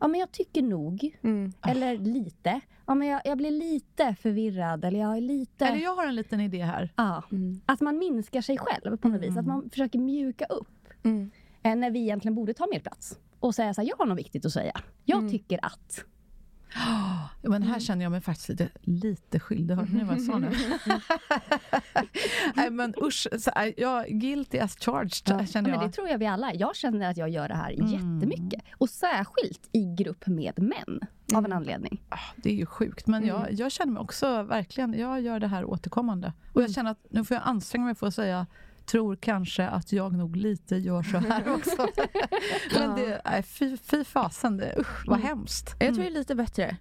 [0.00, 1.16] Ja men jag tycker nog.
[1.22, 1.52] Mm.
[1.66, 2.60] Eller lite.
[2.86, 4.84] Ja men jag, jag blir lite förvirrad.
[4.84, 5.66] Eller jag är lite...
[5.66, 6.92] Eller jag har en liten idé här.
[6.96, 7.22] Ja.
[7.32, 7.60] Mm.
[7.66, 9.36] Att man minskar sig själv på något vis.
[9.36, 10.88] Att man försöker mjuka upp.
[11.04, 11.30] Mm.
[11.62, 13.18] Eh, när vi egentligen borde ta mer plats.
[13.40, 14.80] Och säga så här, jag har något viktigt att säga.
[15.04, 15.30] Jag Mm.
[15.30, 16.04] tycker att.
[17.42, 19.74] Men här känner jag mig faktiskt lite, lite skyldig.
[19.74, 20.50] Hörde ni vad jag sa nu?
[22.54, 25.46] Nej men usch, så, äh, jag, guilty as charged Ja.
[25.46, 25.80] känner Ja, jag.
[25.80, 26.54] men det tror jag vi alla.
[26.54, 27.86] Jag känner att jag gör det här Mm.
[27.86, 28.62] jättemycket.
[28.78, 31.00] Och särskilt i grupp med män.
[31.34, 31.52] Av Mm.
[31.52, 32.02] en anledning.
[32.08, 33.56] Ah, Det är ju sjukt, men jag, Mm.
[33.56, 36.32] jag känner mig också verkligen, jag gör det här återkommande.
[36.52, 38.46] Och jag känner att nu får jag anstränga mig för att säga
[38.92, 41.88] tror kanske att jag nog lite gör så här också.
[42.74, 45.76] men det, nej, fy, fy fasen, det, usch vad hemskt.
[45.78, 46.76] Jag tror det är lite bättre.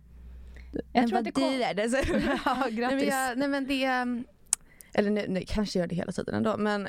[0.72, 1.44] Jag än tror vad att det kom...
[1.44, 1.74] är.
[1.74, 1.88] Det.
[2.46, 3.10] Ja, Nej, men, grattis.
[3.10, 3.86] jag, nej men det...
[4.94, 6.58] Eller nej, nej, kanske gör det hela tiden ändå.
[6.58, 6.88] Men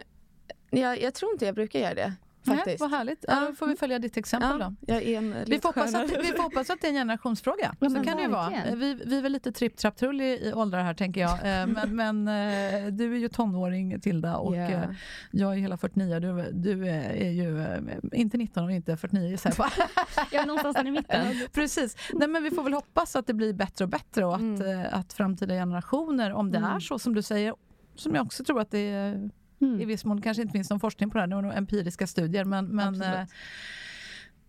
[0.70, 2.14] jag, jag tror inte jag brukar göra det.
[2.44, 2.80] Nej, Faktiskt.
[2.80, 3.24] vad härligt.
[3.28, 4.74] Ja, då får vi följa ditt exempel då.
[4.80, 6.94] ja, jag är en Vi får, hoppas att, vi får hoppas att det är en
[6.96, 7.74] generationsfråga.
[7.80, 8.52] Ja, så kan det ju vara.
[8.74, 11.32] Vi, vi är väl lite tripp trapp trull i, i åldrar här tänker jag.
[11.32, 14.84] Eh, Men, men eh, du är ju tonåring Tilda och eh,
[15.30, 16.18] jag är hela 49.
[16.20, 17.78] Du, du är ju eh,
[18.12, 19.70] inte 19 och inte 49 gissar jag.
[20.32, 21.26] Jag är någonstans i mitten.
[21.52, 21.96] Precis.
[22.12, 24.86] Nej, men vi får väl hoppas att det blir bättre och bättre och att, Mm.
[24.92, 26.70] att framtida generationer, om det Mm.
[26.76, 27.54] är så som du säger,
[27.96, 29.30] som jag också tror att det är
[29.62, 29.88] i Mm.
[29.88, 32.44] viss mån kanske inte finns någon forskning på det här, det var nog empiriska studier,
[32.44, 33.24] men, men eh,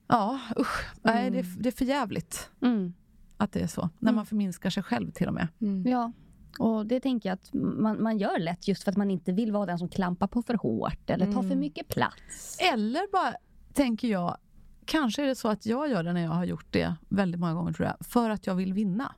[0.07, 0.85] ja, usch.
[1.01, 1.61] Nej, det, är, Mm.
[1.61, 2.93] det är för jävligt Mm.
[3.37, 3.89] att det är så.
[3.99, 4.15] När Mm.
[4.15, 5.47] man förminskar sig själv till och med.
[5.85, 6.11] Ja.
[6.59, 9.51] Och det tänker jag att man, man gör lätt just för att man inte vill
[9.51, 12.57] vara den som klampar på för hårt eller tar för mycket plats.
[12.73, 13.35] Eller bara,
[13.73, 14.37] tänker jag,
[14.85, 17.53] kanske är det så att jag gör det när jag har gjort det väldigt många
[17.53, 19.15] gånger tror jag, för att jag vill vinna.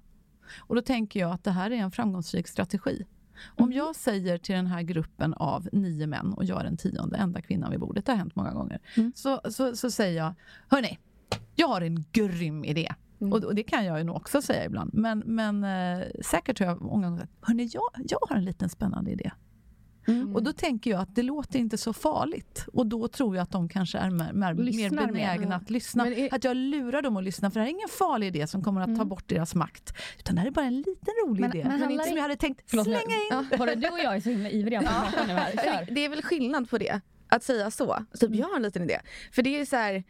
[0.59, 3.05] Och då tänker jag att det här är en framgångsrik strategi.
[3.57, 7.17] Om jag säger till den här gruppen av nio män och jag är den tionde,
[7.17, 9.11] enda kvinnan vid bordet, det har hänt många gånger, Mm.
[9.15, 10.33] så, så, så säger jag,
[10.69, 10.99] hörni,
[11.55, 12.93] jag har en grym idé.
[13.21, 13.33] Mm.
[13.33, 14.93] Och, och det kan jag ju nog också säga ibland.
[14.93, 18.69] Men, men eh, säkert har jag många gånger sagt, hörni, jag, jag har en liten
[18.69, 19.31] spännande idé.
[20.07, 20.35] Mm.
[20.35, 22.65] Och då tänker jag att det låter inte så farligt.
[22.73, 25.55] Och då tror jag att de kanske är mer, mer, mer benägna Ja.
[25.55, 26.07] att lyssna.
[26.07, 28.63] Är- Att jag lurar dem att lyssna, för det här är ingen farlig idé som
[28.63, 29.09] kommer att ta Mm.
[29.09, 29.93] bort deras makt.
[30.19, 31.63] Utan det här är bara en liten rolig Men- idé.
[31.63, 33.45] men handlar inte som jag hade tänkt Förlåt, slänga in.
[33.51, 33.57] Ja.
[33.57, 35.51] Både du och jag är så himla ivriga på prata nu här.
[35.51, 35.93] Kör.
[35.95, 38.05] Det är väl skillnad på det, att säga så.
[38.19, 38.39] Typ, Mm.
[38.39, 38.99] jag har en liten idé.
[39.31, 40.03] För det är så här,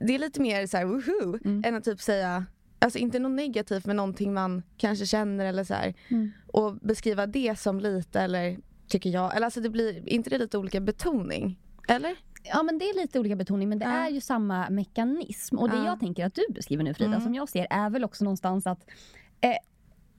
[0.00, 1.62] det är lite mer så här, woohoo, Mm.
[1.66, 2.46] än att typ säga,
[2.78, 5.94] alltså inte något negativt men någonting man kanske känner eller så här.
[6.08, 6.30] Mm.
[6.46, 8.58] Och beskriva det som lite eller,
[8.88, 11.58] tycker jag, eller alltså det blir, inte det lite olika betoning?
[11.88, 12.16] Eller?
[12.44, 13.90] Ja men det är lite olika betoning men det Ja.
[13.90, 15.58] är ju samma mekanism.
[15.58, 15.84] Och det Ja.
[15.86, 17.20] jag tänker att du beskriver nu Frida, Mm.
[17.20, 18.84] som jag ser är väl också någonstans att
[19.40, 19.50] eh,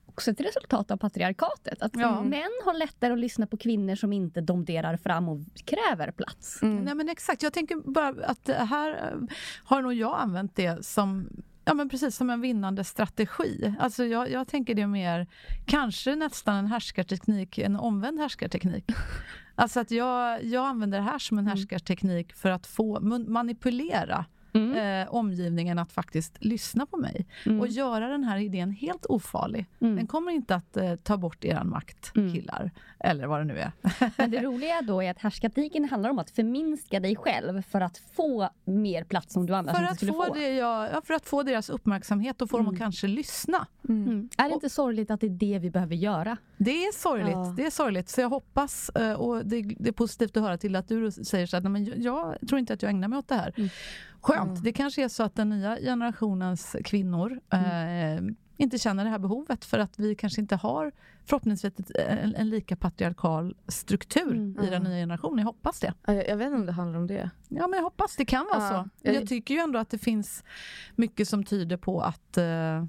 [0.06, 1.82] också ett resultat av patriarkatet.
[1.82, 2.22] Att Ja.
[2.22, 6.62] män har lättare att lyssna på kvinnor som inte domderar fram och kräver plats.
[6.62, 6.84] Mm.
[6.84, 9.18] Nej men exakt, jag tänker bara att det här eh,
[9.64, 11.28] har nog jag använt det som
[11.64, 13.74] Ja, men precis som en vinnande strategi.
[13.78, 15.26] Alltså jag, jag tänker det mer,
[15.66, 18.84] kanske nästan en härskarteknik, en omvänd härskarteknik.
[19.54, 25.02] Alltså att jag, jag använder det här som en härskarteknik för att få manipulera Mm.
[25.02, 27.26] eh, omgivningen att faktiskt lyssna på mig.
[27.46, 27.60] Mm.
[27.60, 29.66] Och göra den här idén helt ofarlig.
[29.80, 29.96] Mm.
[29.96, 32.32] Den kommer inte att eh, ta bort er makt, Mm.
[32.32, 32.70] killar.
[33.04, 33.72] Eller vad det nu är.
[34.16, 37.98] Men det roliga då är att härskartekniken handlar om att förminska dig själv för att
[38.16, 40.34] få mer plats som du annars För inte att, skulle få få.
[40.34, 42.74] det, ja, ja, för att få deras uppmärksamhet och få dem Mm.
[42.74, 43.66] att kanske lyssna.
[43.88, 44.28] Mm.
[44.36, 46.36] Är det inte sorgligt att det är det vi behöver göra?
[46.56, 47.32] Det är sorgligt.
[47.32, 47.54] Ja.
[47.56, 48.08] Det är sorgligt.
[48.08, 51.46] Så jag hoppas, eh, och det, det är positivt att höra till att du säger
[51.46, 51.98] så att nej, men jag,
[52.40, 53.70] jag tror inte att jag ägnar mig åt det här.
[54.28, 54.38] Mm.
[54.46, 54.58] Skönt.
[54.58, 54.62] Ja.
[54.64, 58.28] Det kanske är så att den nya generationens kvinnor Mm.
[58.28, 60.92] eh, inte känner det här behovet för att vi kanske inte har
[61.26, 61.72] förhoppningsvis
[62.08, 64.64] en, en lika patriarkal struktur Mm.
[64.64, 65.38] i den nya generationen.
[65.38, 65.94] Jag hoppas det.
[66.06, 67.30] Ja, Jag, jag vet inte om det handlar om det.
[67.48, 69.08] Ja, men jag hoppas det kan vara Ja, så.
[69.12, 70.44] jag- tycker ju ändå att det finns
[70.96, 72.44] mycket som tyder på att eh,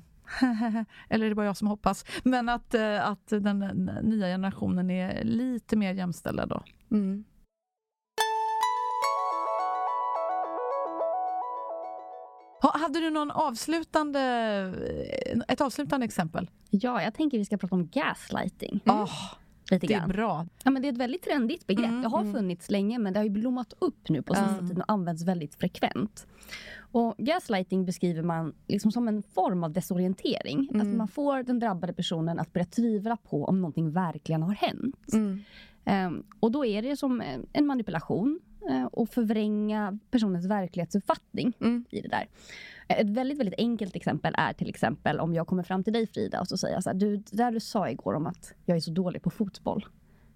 [1.09, 2.05] eller är det bara jag som hoppas?
[2.23, 6.63] Men att, eh, att den, den nya generationen är lite mer jämställda då.
[6.91, 7.23] Mm.
[12.61, 14.19] Ha, hade du någon avslutande,
[15.25, 16.49] eh, ett avslutande exempel?
[16.69, 18.79] Ja, jag tänker vi ska prata om gaslighting.
[18.85, 19.07] Mm.
[19.71, 20.09] Lite det är grann.
[20.09, 20.47] bra.
[20.63, 21.89] Ja, men det är ett väldigt trendigt begrepp.
[21.89, 22.33] Mm, det har mm.
[22.33, 24.67] funnits länge men det har ju blommat upp nu på senaste Mm.
[24.67, 26.27] tiden och används väldigt frekvent.
[26.91, 30.69] Och gaslighting beskriver man liksom som en form av desorientering.
[30.73, 30.81] Mm.
[30.81, 35.13] Att man får den drabbade personen att börja tvivla på om någonting verkligen har hänt.
[35.13, 35.43] Mm.
[35.85, 38.39] Ehm, och då är det som en manipulation
[38.91, 41.85] och förvränga personens verklighetsuppfattning Mm.
[41.89, 42.27] i det där.
[42.87, 46.39] Ett väldigt, väldigt enkelt exempel är till exempel om jag kommer fram till dig Frida
[46.41, 48.77] och så säger jag så här, du, det där du sa igår om att jag
[48.77, 49.85] är så dålig på fotboll.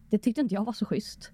[0.09, 1.31] Det tyckte inte jag var så schysst.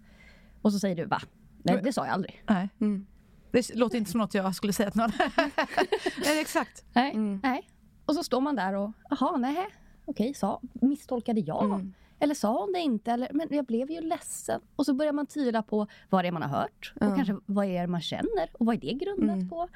[0.62, 1.22] Och så säger du va?
[1.64, 2.44] Nej, det sa jag aldrig.
[2.50, 2.70] Nej.
[2.82, 3.06] Mm.
[3.52, 5.12] Det låter inte som något jag skulle säga till någon.
[6.26, 6.86] Nej, exakt.
[6.94, 7.40] Nej, Mm.
[7.44, 7.70] nej.
[8.06, 9.68] Och så står man där och, jaha, nej,
[10.06, 11.64] okej, sa, misstolkade jag?
[11.66, 11.94] Mm.
[12.22, 13.12] Eller sa hon det inte?
[13.12, 14.62] Eller, men jag blev ju ledsen.
[14.76, 16.94] Och så börjar man tvivla på vad det är man har hört.
[17.00, 17.08] Ja.
[17.08, 18.50] Och kanske vad är det man känner?
[18.54, 19.50] Och vad är det grundat Mm.
[19.50, 19.68] på?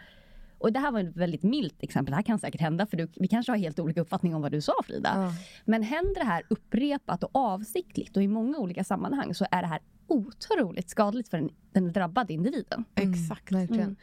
[0.57, 3.07] och det här var ett väldigt milt exempel, det här kan säkert hända för du,
[3.15, 5.11] vi kanske har helt olika uppfattning om vad du sa Frida.
[5.15, 5.31] Ja.
[5.65, 9.67] Men händer det här upprepat och avsiktligt och i många olika sammanhang så är det
[9.67, 12.85] här otroligt skadligt för den, den drabbade individen.
[12.95, 13.51] Exakt.
[13.51, 13.83] Verkligen.
[13.83, 13.95] Mm.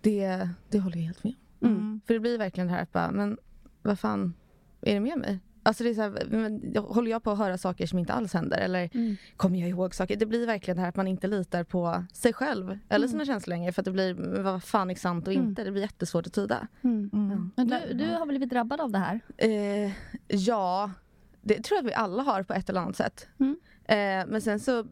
[0.00, 1.68] Det, det håller jag helt med om.
[1.68, 2.00] Mm.
[2.06, 3.38] För det blir verkligen det här att bara, men
[3.82, 4.34] vad fan
[4.80, 5.38] är det med mig?
[5.66, 8.34] Alltså det är så här, men, håller jag på att höra saker som inte alls
[8.34, 8.58] händer?
[8.58, 9.16] Eller Mm.
[9.36, 10.16] kommer jag ihåg saker?
[10.16, 13.50] Det blir verkligen det här att man inte litar på sig själv eller sina känslor
[13.50, 15.48] längre för att det blir vad fan är sant och Mm.
[15.48, 15.64] inte?
[15.64, 16.68] Det blir jättesvårt att tyda.
[16.84, 17.10] Mm.
[17.12, 17.50] Mm.
[17.56, 19.20] Men du, du har blivit drabbad av det här?
[19.36, 19.92] Eh,
[20.28, 20.90] ja,
[21.42, 23.26] det tror jag att vi alla har på ett eller annat sätt.
[23.40, 23.56] Mm.
[23.88, 24.84] Eh, men sen så eh,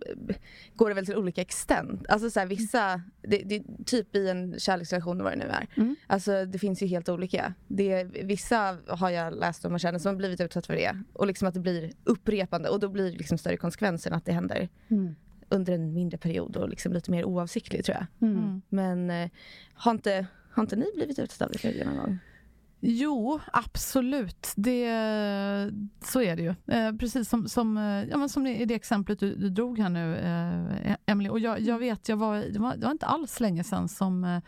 [0.75, 2.07] går det väl till olika extent.
[2.09, 5.67] Alltså så här, vissa, det, det, typ i en kärleksrelation vad det nu är.
[5.77, 5.97] Mm.
[6.07, 7.55] Alltså det finns ju helt olika.
[7.69, 11.03] Det, vissa har jag läst om och känner som har blivit utsatt för det.
[11.13, 14.25] Och liksom att det blir upprepande och då blir det liksom större konsekvenser än att
[14.25, 15.15] det händer Mm.
[15.49, 18.31] under en mindre period och liksom lite mer oavsiktligt tror jag.
[18.31, 18.63] Mm.
[18.69, 19.31] Men eh,
[19.75, 22.19] har, inte, har inte ni blivit utsatta för det någon gång?
[22.87, 24.53] Jo, absolut.
[24.57, 24.87] Det,
[26.05, 26.55] så är det ju.
[26.75, 29.89] Eh, precis som, som, eh, ja, men som i det exemplet du, du drog här
[29.89, 31.29] nu, eh, Emily.
[31.29, 34.25] Och jag, jag vet, jag var, det, var, det var inte alls länge sedan som
[34.25, 34.39] eh,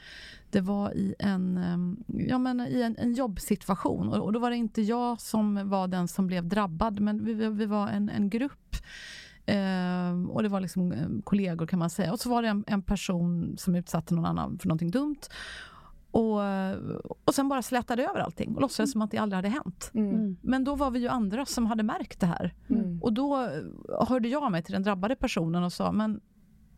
[0.51, 4.09] det var i en, eh, ja, men i en, en jobbsituation.
[4.09, 7.35] Och, och då var det inte jag som var den som blev drabbad, men vi,
[7.35, 8.77] vi- var en, en grupp
[9.49, 10.95] Eh, och det var liksom
[11.25, 12.13] kollegor kan man säga.
[12.13, 15.17] Och så var det en, en person som utsatte någon annan för någonting dumt.
[16.17, 16.41] Och,
[17.25, 19.91] och sen bara slätade över allting och låtsades som att det aldrig hade hänt.
[19.95, 20.37] Mm.
[20.43, 22.55] Men då var vi ju andra som hade märkt det här.
[22.69, 23.03] Mm.
[23.03, 23.49] Och då
[24.09, 26.21] hörde jag mig till den drabbade personen och sa, men,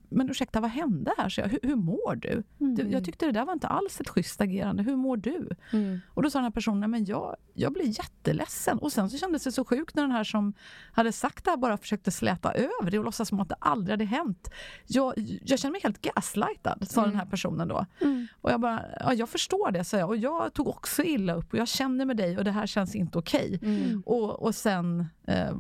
[0.09, 1.29] men ursäkta, vad hände här?
[1.29, 2.43] Så jag, hur, hur mår du?
[2.59, 2.89] du?
[2.89, 4.83] Jag tyckte det där var inte alls ett schysst agerande.
[4.83, 5.49] Hur mår du?
[5.73, 6.01] Mm.
[6.15, 8.79] Och då sa den här personen, "Nej, men jag, jag blir jätteledsen.
[8.79, 10.53] Och sen så kändes det så sjukt när den här som
[10.93, 13.93] hade sagt det här bara försökte släta över det och låtsas som att det aldrig
[13.93, 14.51] hade hänt.
[14.87, 17.87] Jag, jag känner mig helt gaslightad, sa den här personen då.
[18.01, 18.27] Mm.
[18.41, 20.09] Och jag bara, ja, jag förstår det, sa jag.
[20.09, 22.95] Och jag tog också illa upp och jag känner med dig och det här känns
[22.95, 23.59] inte okej.
[23.63, 24.03] Mm.
[24.07, 25.53] Och, och sen eh,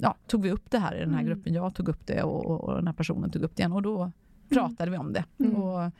[0.00, 1.26] ja, tog vi upp det här i den här Mm.
[1.34, 1.54] gruppen.
[1.54, 3.72] Jag tog upp det och, och, och den här personen tog upp det igen.
[3.72, 4.12] Och då
[4.48, 5.24] pratade vi om det.
[5.38, 5.56] Mm.
[5.56, 5.90] Och,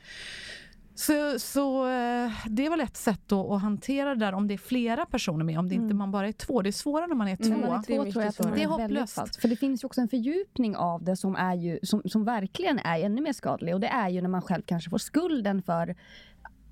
[0.94, 4.58] så så eh, det var ett sätt då att hantera det där om det är
[4.58, 5.96] flera personer med, om det inte Mm.
[5.96, 6.62] man bara är två.
[6.62, 7.44] Det är svårare när man är två.
[7.44, 7.60] Mm.
[7.60, 8.54] När man är Det är två mycket tror jag att svårare.
[8.54, 9.40] Det är hopplöst.
[9.40, 12.78] För det finns ju också en fördjupning av det som, är ju, som, som verkligen
[12.78, 13.74] är ännu mer skadlig.
[13.74, 15.96] Och det är ju när man själv kanske får skulden för,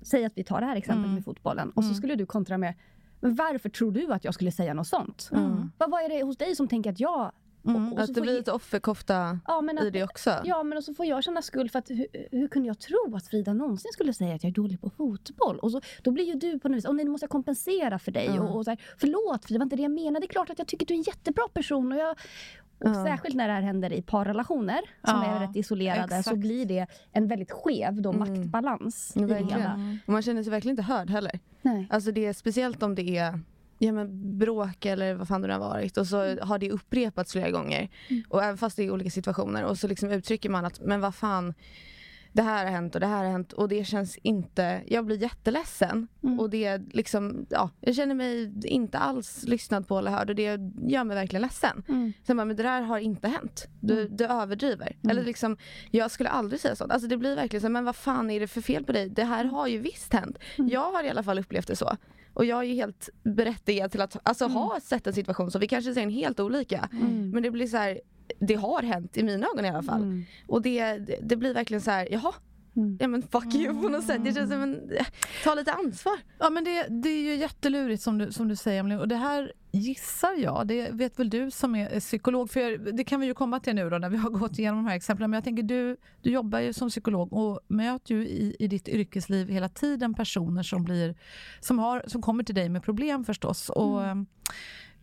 [0.01, 1.15] säg att vi tar det här exemplet Mm.
[1.15, 1.69] med fotbollen.
[1.69, 1.95] Och så Mm.
[1.97, 2.73] skulle du kontra med,
[3.19, 5.29] men varför tror du att jag skulle säga något sånt?
[5.33, 5.71] Mm.
[5.77, 7.31] Vad, vad är det hos dig som tänker att jag...
[7.75, 7.93] Mm.
[7.93, 10.41] och så Att det blir lite offerkofta ja, men i att, det också.
[10.43, 13.15] Ja, men och så får jag känna skuld för att hur, hur kunde jag tro
[13.15, 15.59] att Frida någonsin skulle säga att jag är dålig på fotboll?
[15.59, 17.99] Och så, då blir ju du på något vis, åh nej, nu måste jag kompensera
[17.99, 18.25] för dig.
[18.35, 18.41] Ja.
[18.41, 20.19] Och, och så här, Förlåt Frida, det var inte det jag menade.
[20.19, 21.91] Det är klart att jag tycker att du är en jättebra person.
[21.91, 22.17] Och, jag, och
[22.79, 23.05] Ja.
[23.05, 26.37] Särskilt när det här händer i parrelationer som Ja, är rätt isolerade så exakt.
[26.37, 28.19] blir det en väldigt skev då, Mm.
[28.39, 29.79] maktbalans Ja, i det hela.
[30.05, 31.39] Och man känner sig verkligen inte hörd heller.
[31.61, 31.87] Nej.
[31.89, 33.39] Alltså det är speciellt om det är
[33.77, 36.47] ja, men bråk eller vad fan det nu har varit och så Mm.
[36.47, 37.89] har det upprepats flera gånger.
[38.29, 41.15] Och även fast det är olika situationer och så liksom uttrycker man att men vad
[41.15, 41.53] fan
[42.33, 45.17] det här har hänt och det här har hänt och det känns inte, jag blir
[45.17, 46.39] jätteledsen Mm.
[46.39, 50.43] och det liksom, ja, jag känner mig inte alls lyssnad på eller hörd och det
[50.87, 51.83] gör mig verkligen ledsen.
[51.87, 52.13] Mm.
[52.23, 53.67] Sen bara, men det där har inte hänt.
[53.79, 54.97] Du, du överdriver.
[55.09, 55.57] Eller liksom,
[55.91, 56.91] jag skulle aldrig säga sånt.
[56.91, 59.09] Alltså det blir verkligen så, men vad fan är det för fel på dig?
[59.09, 60.37] Det här har ju visst hänt.
[60.55, 61.97] Jag har i alla fall upplevt det så.
[62.33, 65.67] Och jag är ju helt berättigad till att alltså, ha sett en situation så vi
[65.67, 66.89] kanske ser en helt olika.
[66.91, 67.29] Mm.
[67.29, 67.99] Men det blir så här,
[68.39, 70.01] det har hänt i mina ögon i alla fall.
[70.01, 70.25] Mm.
[70.47, 72.33] Och det, det, blir verkligen så här, jaha,
[72.77, 72.97] Mm.
[72.99, 74.23] ja men fuck you på något sätt.
[74.23, 74.91] Det känns som en,
[75.43, 76.13] ta lite ansvar.
[76.39, 78.97] Ja, men det, det är ju jättelurigt som du, som du säger, Emelie.
[78.97, 83.19] Och det här gissar jag, det vet väl du som är psykolog, för det kan
[83.19, 85.29] vi ju komma till nu då när vi har gått igenom de här exemplen.
[85.29, 88.87] Men jag tänker, du, du jobbar ju som psykolog och möter ju i, i ditt
[88.87, 91.15] yrkesliv hela tiden personer som, blir,
[91.59, 93.69] som, har, som kommer till dig med problem förstås.
[93.69, 94.15] Och, eh,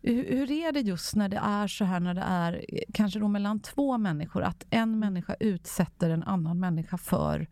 [0.05, 3.29] hur, hur är det just när det är så här, när det är kanske då
[3.29, 7.47] mellan två människor, att en människa utsätter en annan människa för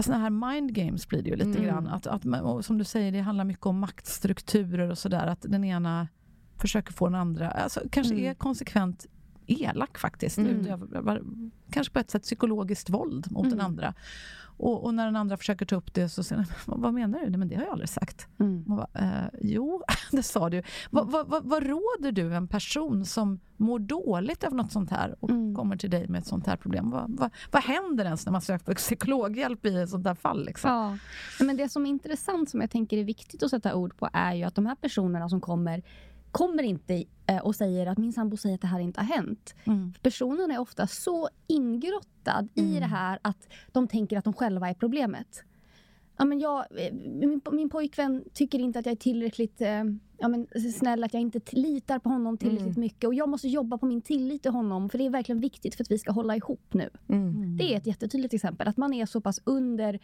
[0.00, 1.64] Sådana här mind games blir det ju lite Mm.
[1.64, 1.86] grann.
[1.86, 2.22] Att, att,
[2.64, 5.26] som du säger, det handlar mycket om maktstrukturer och sådär.
[5.26, 6.08] Att den ena
[6.56, 8.26] försöker få den andra, alltså, kanske Mm.
[8.30, 9.06] är konsekvent
[9.48, 10.38] elak faktiskt.
[10.38, 10.60] Mm.
[10.60, 11.22] Utövar,
[11.70, 13.66] kanske på ett sätt psykologiskt våld mot den Mm.
[13.66, 13.94] andra.
[14.60, 17.30] Och, och när den andra försöker ta upp det så säger den, "Vad- menar du?
[17.30, 18.28] Nej, men det har jag aldrig sagt.
[18.40, 18.64] Mm.
[18.66, 19.82] Man bara, eh, jo,
[20.12, 20.62] det sa du.
[20.90, 25.16] Vad, vad, vad, vad råder du en person som mår dåligt av något sånt här
[25.20, 25.54] och Mm.
[25.56, 26.90] kommer till dig med ett sånt här problem?
[26.90, 30.44] Vad, vad, vad händer ens när man söker psykologhjälp i ett sånt här fall?
[30.44, 30.70] Liksom?
[30.70, 30.98] Ja.
[31.44, 34.34] Men det som är intressant, som jag tänker är viktigt att sätta ord på, är
[34.34, 35.82] ju att de här personerna som kommer,
[36.32, 39.54] kommer inte eh, och säger att min sambo säger att det här inte har hänt.
[39.64, 39.92] Mm.
[40.02, 42.80] Personen är ofta så ingrottad i Mm.
[42.80, 45.44] det här att de tänker att de själva är problemet.
[46.18, 49.84] ja, men jag, eh, min, min pojkvän tycker inte att jag är tillräckligt eh,
[50.18, 52.80] ja, men, snäll, att jag inte litar på honom tillräckligt mm.
[52.80, 53.04] mycket.
[53.04, 55.84] Och jag måste jobba på min tillit till honom, för det är verkligen viktigt för
[55.84, 56.90] att vi ska hålla ihop nu.
[57.08, 57.56] Mm.
[57.56, 60.00] Det är ett jättetydligt exempel, att man är så pass under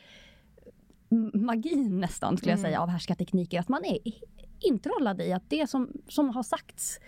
[1.34, 2.70] magin nästan, skulle jag mm.
[2.70, 3.60] säga, av härskartekniker.
[3.60, 3.98] Att man är
[4.68, 7.00] introllad i att det som, som har sagts,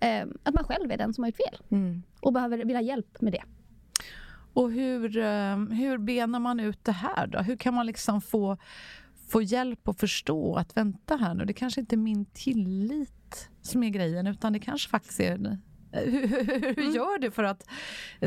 [0.00, 1.58] eh, att man själv är den som har gjort fel.
[1.70, 2.02] Mm.
[2.20, 3.42] Och behöver vill ha hjälp med det.
[4.52, 7.38] Och hur, eh, hur benar man ut det här då?
[7.38, 8.56] Hur kan man liksom få,
[9.28, 13.82] få hjälp att förstå att vänta här nu, det kanske inte är min tillit som
[13.82, 15.38] är grejen utan det kanske faktiskt är
[15.92, 16.28] hur,
[16.76, 16.94] hur mm.
[16.94, 17.66] gör du för att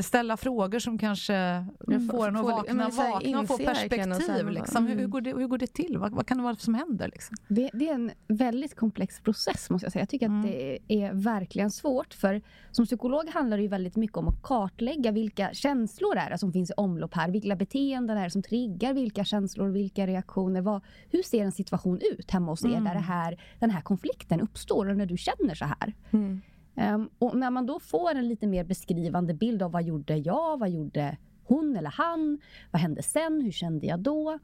[0.01, 1.65] ställa frågor som kanske
[2.11, 4.49] får en att vakna, vakna och få perspektiv?
[4.49, 4.87] Liksom.
[4.87, 5.09] Hur, mm.
[5.09, 5.97] går det, hur går det till?
[5.97, 7.07] Vad, vad kan det vara som händer?
[7.07, 7.37] Liksom?
[7.47, 10.01] Det, det, är en väldigt komplex process måste jag säga.
[10.01, 10.39] Jag tycker mm.
[10.39, 12.13] att det är verkligen svårt.
[12.13, 12.41] För
[12.71, 16.53] som psykolog handlar det ju väldigt mycket om att kartlägga vilka känslor är det som
[16.53, 17.29] finns i omlopp här.
[17.29, 20.61] Vilka beteenden är det som triggar vilka känslor, vilka reaktioner.
[20.61, 22.83] Vad, hur ser en situation ut hemma hos er mm.
[22.83, 25.93] där det här, den här konflikten uppstår och när du känner så här?
[26.11, 26.41] Mm.
[26.81, 30.59] Um, och när man då får en lite mer beskrivande bild av vad gjorde jag,
[30.59, 32.39] vad gjorde hon eller han,
[32.71, 34.39] vad hände sen, hur kände jag då?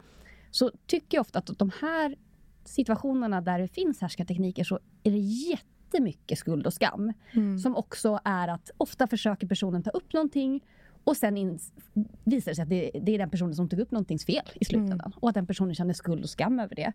[0.51, 2.15] Så tycker jag ofta att de här
[2.65, 7.13] situationerna där det finns härskartekniker så är det jättemycket skuld och skam.
[7.31, 7.59] Mm.
[7.59, 10.63] Som också är att ofta försöker personen ta upp någonting
[11.03, 11.59] och sen
[12.23, 14.65] visar det sig att det, det, är den personen som tog upp någontings fel i
[14.65, 14.99] slutändan.
[14.99, 15.19] Mm.
[15.19, 16.93] Och att den personen känner skuld och skam över det.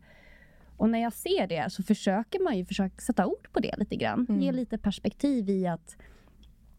[0.83, 3.97] Och när jag ser det så försöker man ju försöka sätta ord på det lite
[3.97, 4.27] grann.
[4.29, 4.41] Mm.
[4.41, 5.97] Ge lite perspektiv i att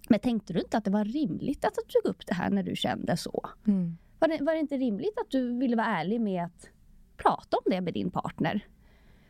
[0.09, 2.63] men tänkte du inte att det var rimligt att du tog upp det här när
[2.63, 3.49] du kände så?
[3.67, 3.97] Mm.
[4.19, 6.69] Var, det, var det inte rimligt att du ville vara ärlig med att
[7.17, 8.67] prata om det med din partner?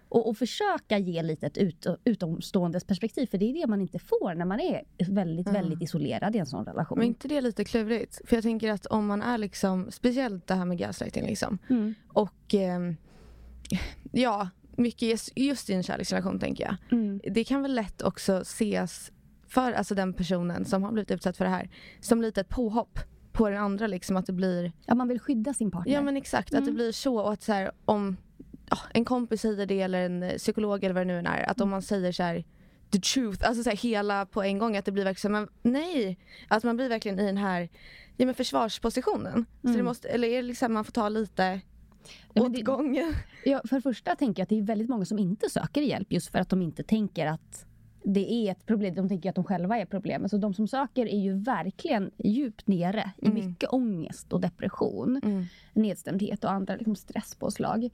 [0.09, 3.28] Och, och försöka ge lite ett ut, utomståendes perspektiv.
[3.28, 5.61] För det är det man inte får när man är väldigt, mm.
[5.61, 6.97] väldigt isolerad i en sån relation.
[6.97, 8.21] Men inte det lite klurigt?
[8.26, 11.57] För jag tänker att om man är liksom, speciellt det här med gaslighting liksom.
[11.69, 11.93] Mm.
[12.07, 12.80] Och eh,
[14.11, 16.76] ja, mycket just i en kärleksrelation tänker jag.
[16.99, 17.21] Mm.
[17.24, 19.11] Det kan väl lätt också ses
[19.47, 21.69] för alltså den personen som har blivit utsatt för det här
[21.99, 22.99] som lite ett påhopp
[23.32, 24.71] på den andra liksom att det blir...
[24.86, 25.93] Ja man vill skydda sin partner.
[25.93, 26.59] Ja men exakt, mm.
[26.59, 26.76] att det mm.
[26.76, 28.17] blir så och att så här, om
[28.71, 31.69] oh, en kompis säger det eller en psykolog eller vad det nu är att om
[31.69, 32.43] man säger så här,
[32.91, 36.19] the truth, alltså så här, hela på en gång att det blir verkligen men nej!
[36.47, 37.69] Att man blir verkligen i den här
[38.17, 39.34] ja, men försvarspositionen.
[39.34, 39.45] Mm.
[39.61, 39.86] Så det mm.
[39.86, 41.61] måste, eller är det liksom man får ta lite
[42.34, 43.14] Nej, åt det, gången.
[43.45, 46.12] Ja, för det första tänker jag att det är väldigt många som inte söker hjälp
[46.12, 47.66] just för att de inte tänker att
[48.04, 48.95] det är ett problem.
[48.95, 50.32] De tänker att de själva är problemet.
[50.32, 53.47] Så de som söker är ju verkligen djupt nere i mm.
[53.47, 55.22] mycket ångest och depression.
[55.24, 55.45] Mm.
[55.74, 57.89] Nedstämdhet och andra liksom stresspåslag.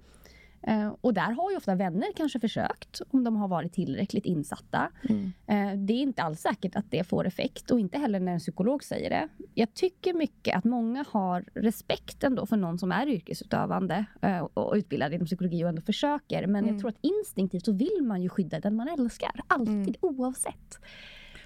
[0.61, 4.91] Eh, och där har ju ofta vänner kanske försökt om de har varit tillräckligt insatta.
[5.09, 5.31] Mm.
[5.47, 8.39] Eh, det är inte alls säkert att det får effekt och inte heller när en
[8.39, 9.27] psykolog säger det.
[9.53, 14.73] Jag tycker mycket att många har respekt ändå för någon som är yrkesutövande eh, och
[14.75, 16.47] utbildad inom psykologi och ändå försöker.
[16.47, 16.73] Men mm.
[16.73, 19.41] jag tror att instinktivt så vill man ju skydda den man älskar.
[19.47, 19.95] Alltid, mm.
[20.01, 20.79] oavsett.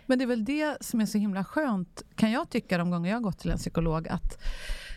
[0.06, 3.10] Men det är väl det som är så himla skönt, kan jag tycka, de gånger
[3.10, 4.08] jag har gått till en psykolog.
[4.08, 4.44] att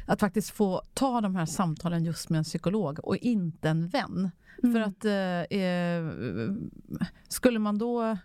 [0.07, 4.31] att faktiskt få ta de här samtalen just med en psykolog och inte en vän.
[4.63, 4.75] Mm.
[4.75, 6.05] För att eh, eh,
[7.29, 8.17] skulle man då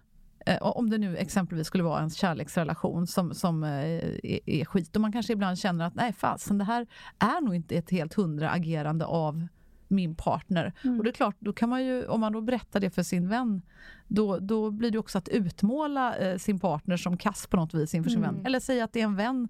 [0.45, 4.95] eh, om det nu exempelvis skulle vara en kärleksrelation som, som eh, är, är skit
[4.95, 6.87] och man kanske ibland känner att nej fasen det här
[7.19, 9.47] är nog inte ett helt hundra agerande av
[9.91, 10.73] min partner.
[10.83, 10.97] Mm.
[10.97, 13.29] Och det är klart, då kan man ju, om man då berättar det för sin
[13.29, 13.61] vän,
[14.07, 17.93] då, då blir det också att utmåla eh, sin partner som kass på något vis
[17.93, 18.35] inför sin mm.
[18.35, 18.45] vän.
[18.45, 19.47] Eller säga att det är en vän,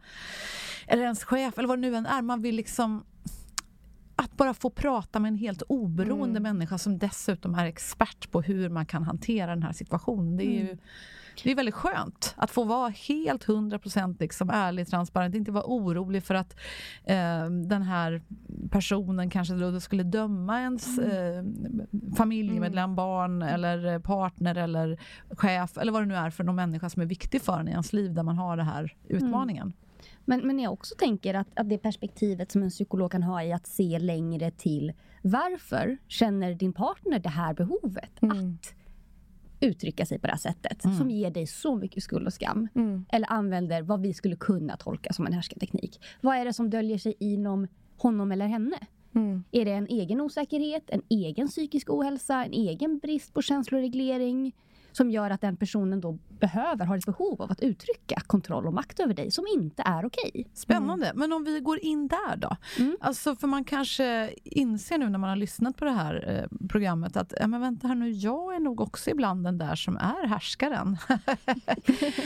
[0.88, 2.22] eller ens chef, eller vad det nu än är.
[2.22, 3.04] Man vill liksom
[4.16, 6.44] att bara få prata med en helt oberoende mm.
[6.44, 10.38] människa som dessutom är expert på hur man kan hantera den här situationen.
[10.38, 10.78] Det är ju mm.
[11.44, 16.24] Det är väldigt skönt att få vara helt 100% liksom ärlig, transparent, inte vara orolig
[16.24, 16.56] för att
[17.04, 18.22] eh, den här
[18.70, 21.80] personen kanske skulle döma ens mm.
[21.80, 22.96] eh, familjemedlem, mm.
[22.96, 27.06] barn eller partner eller chef eller vad det nu är för någon människa som är
[27.06, 29.64] viktig för en i ens liv där man har den här utmaningen.
[29.64, 29.74] Mm.
[30.26, 33.54] Men, men jag också tänker att, att det perspektivet som en psykolog kan ha i
[33.54, 38.22] att se längre till varför känner din partner det här behovet?
[38.22, 38.38] Mm.
[38.38, 38.74] Att
[39.62, 40.98] uttrycka sig på det här sättet mm.
[40.98, 42.68] som ger dig så mycket skuld och skam.
[42.76, 43.06] Mm.
[43.12, 46.00] Eller använder vad vi skulle kunna tolka som en härskarteknik.
[46.22, 48.78] Vad är det som döljer sig inom honom eller henne?
[49.16, 49.44] Mm.
[49.52, 54.56] Är det en egen osäkerhet, en egen psykisk ohälsa, en egen brist på känsloreglering
[54.92, 58.74] som gör att den personen då behöver, har ett behov av att uttrycka kontroll och
[58.74, 60.48] makt över dig som inte är okej.
[60.54, 61.06] Spännande.
[61.06, 61.20] Mm.
[61.20, 62.58] Men om vi går in där då?
[62.80, 62.98] Mm.
[63.02, 67.18] Alltså för man kanske inser nu när man har lyssnat på det här eh, programmet
[67.18, 70.28] att ja, men vänta här nu, jag är nog också ibland den där som är
[70.28, 70.98] härskaren.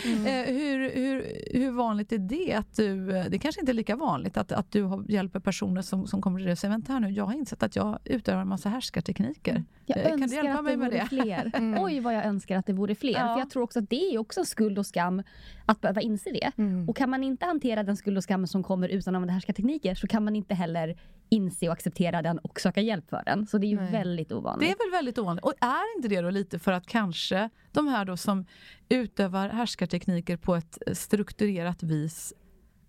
[0.06, 0.26] mm.
[0.26, 1.26] eh, hur, hur,
[1.60, 5.06] hur vanligt är det att du, det kanske inte är lika vanligt att, att du
[5.08, 7.64] hjälper personer som, som kommer till dig och säger vänta här nu, jag har insett
[7.64, 9.52] att jag utövar en massa härskartekniker.
[9.52, 9.66] Mm.
[9.86, 11.06] Jag eh, kan du hjälpa mig med det?
[11.06, 11.52] Fler.
[11.66, 11.84] Mm.
[11.84, 13.12] Oj vad jag önskar att det vore fler.
[13.12, 13.34] Ja.
[13.34, 15.24] För jag tror också att det är också skuld och skam
[15.66, 16.52] att behöva inse det.
[16.58, 16.90] Mm.
[16.90, 19.96] Och kan man inte hantera den skuld och skam som kommer utan att använda härskartekniker
[19.96, 20.98] så kan man inte heller
[21.30, 23.48] inse och acceptera den och söka hjälp för den.
[23.48, 23.92] Så det är ju Nej.
[23.92, 24.70] väldigt ovanligt.
[24.70, 25.46] Det är väl väldigt ovanligt.
[25.46, 28.46] Och är inte det då lite för att kanske de här då som
[28.90, 32.34] utövar härskartekniker på ett strukturerat vis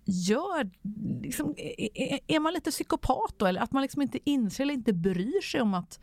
[0.04, 0.70] gör...
[1.22, 1.54] Liksom,
[2.26, 3.46] är man lite psykopat då?
[3.46, 6.00] Eller att man liksom inte inser eller inte bryr sig om att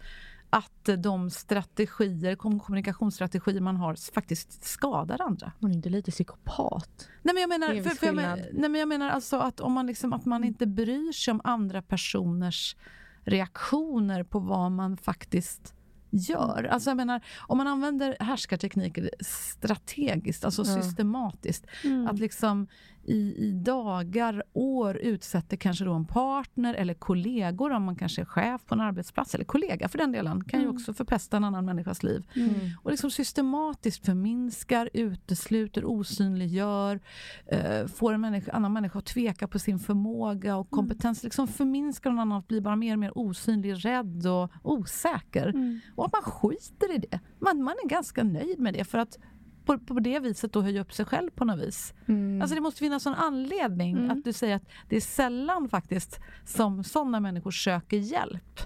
[0.54, 5.52] att de strategier, kommunikationsstrategier man har faktiskt skadar andra.
[5.60, 7.10] Man är inte lite psykopat.
[7.22, 9.74] Nej men jag menar, för, för jag, men, nej, men jag menar alltså att, om
[9.74, 12.76] man liksom, att man inte bryr sig om andra personers
[13.24, 15.74] reaktioner på vad man faktiskt
[16.10, 16.64] gör.
[16.64, 20.84] Alltså jag menar, om man använder härskartekniker strategiskt, alltså mm.
[20.84, 21.66] systematiskt.
[21.84, 22.08] Mm.
[22.08, 22.68] Att liksom
[23.06, 28.26] i, i dagar, år utsätter kanske då en partner eller kollegor om man kanske är
[28.26, 30.72] chef på en arbetsplats, eller kollega för den delen, kan mm.
[30.72, 32.26] ju också förpesta en annan människas liv.
[32.36, 32.54] Mm.
[32.82, 37.00] Och liksom systematiskt förminskar, utesluter, osynliggör,
[37.46, 40.78] eh, får en människa, annan människa att tveka på sin förmåga och mm.
[40.78, 41.24] kompetens.
[41.24, 41.28] Mm.
[41.28, 45.48] Liksom förminskar någon annan att bli bara mer och mer osynlig, rädd och osäker.
[45.48, 45.80] Mm.
[45.96, 47.20] Och att man skiter i det.
[47.40, 49.18] Man, man är ganska nöjd med det för att
[49.66, 51.94] på, på det viset då höja upp sig själv på något vis.
[52.08, 52.42] Mm.
[52.42, 54.12] Alltså det måste finnas en anledning mm.
[54.12, 58.60] att du säger att det är sällan faktiskt som sådana människor söker hjälp.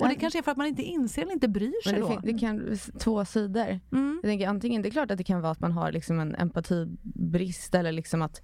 [0.00, 2.32] Och det kanske är för att man inte inser eller inte bryr sig det.
[2.32, 3.80] Det kan två sidor.
[3.92, 4.20] Mm.
[4.22, 6.34] Jag tänker, antingen, det är klart att det kan vara att man har liksom en
[6.34, 8.42] empatibrist eller liksom att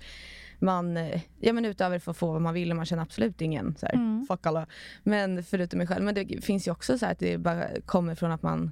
[0.59, 3.41] man eh, ja, men utöver för att få vad man vill och man känner absolut
[3.41, 4.27] ingen så här, mm.
[4.29, 4.67] fuck alla.
[5.03, 6.05] Men förutom mig själv.
[6.05, 8.71] Men det finns ju också så att det bara kommer från att man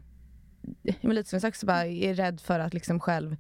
[1.01, 3.37] men lite som jag sagt, så bara är rädd för att liksom själv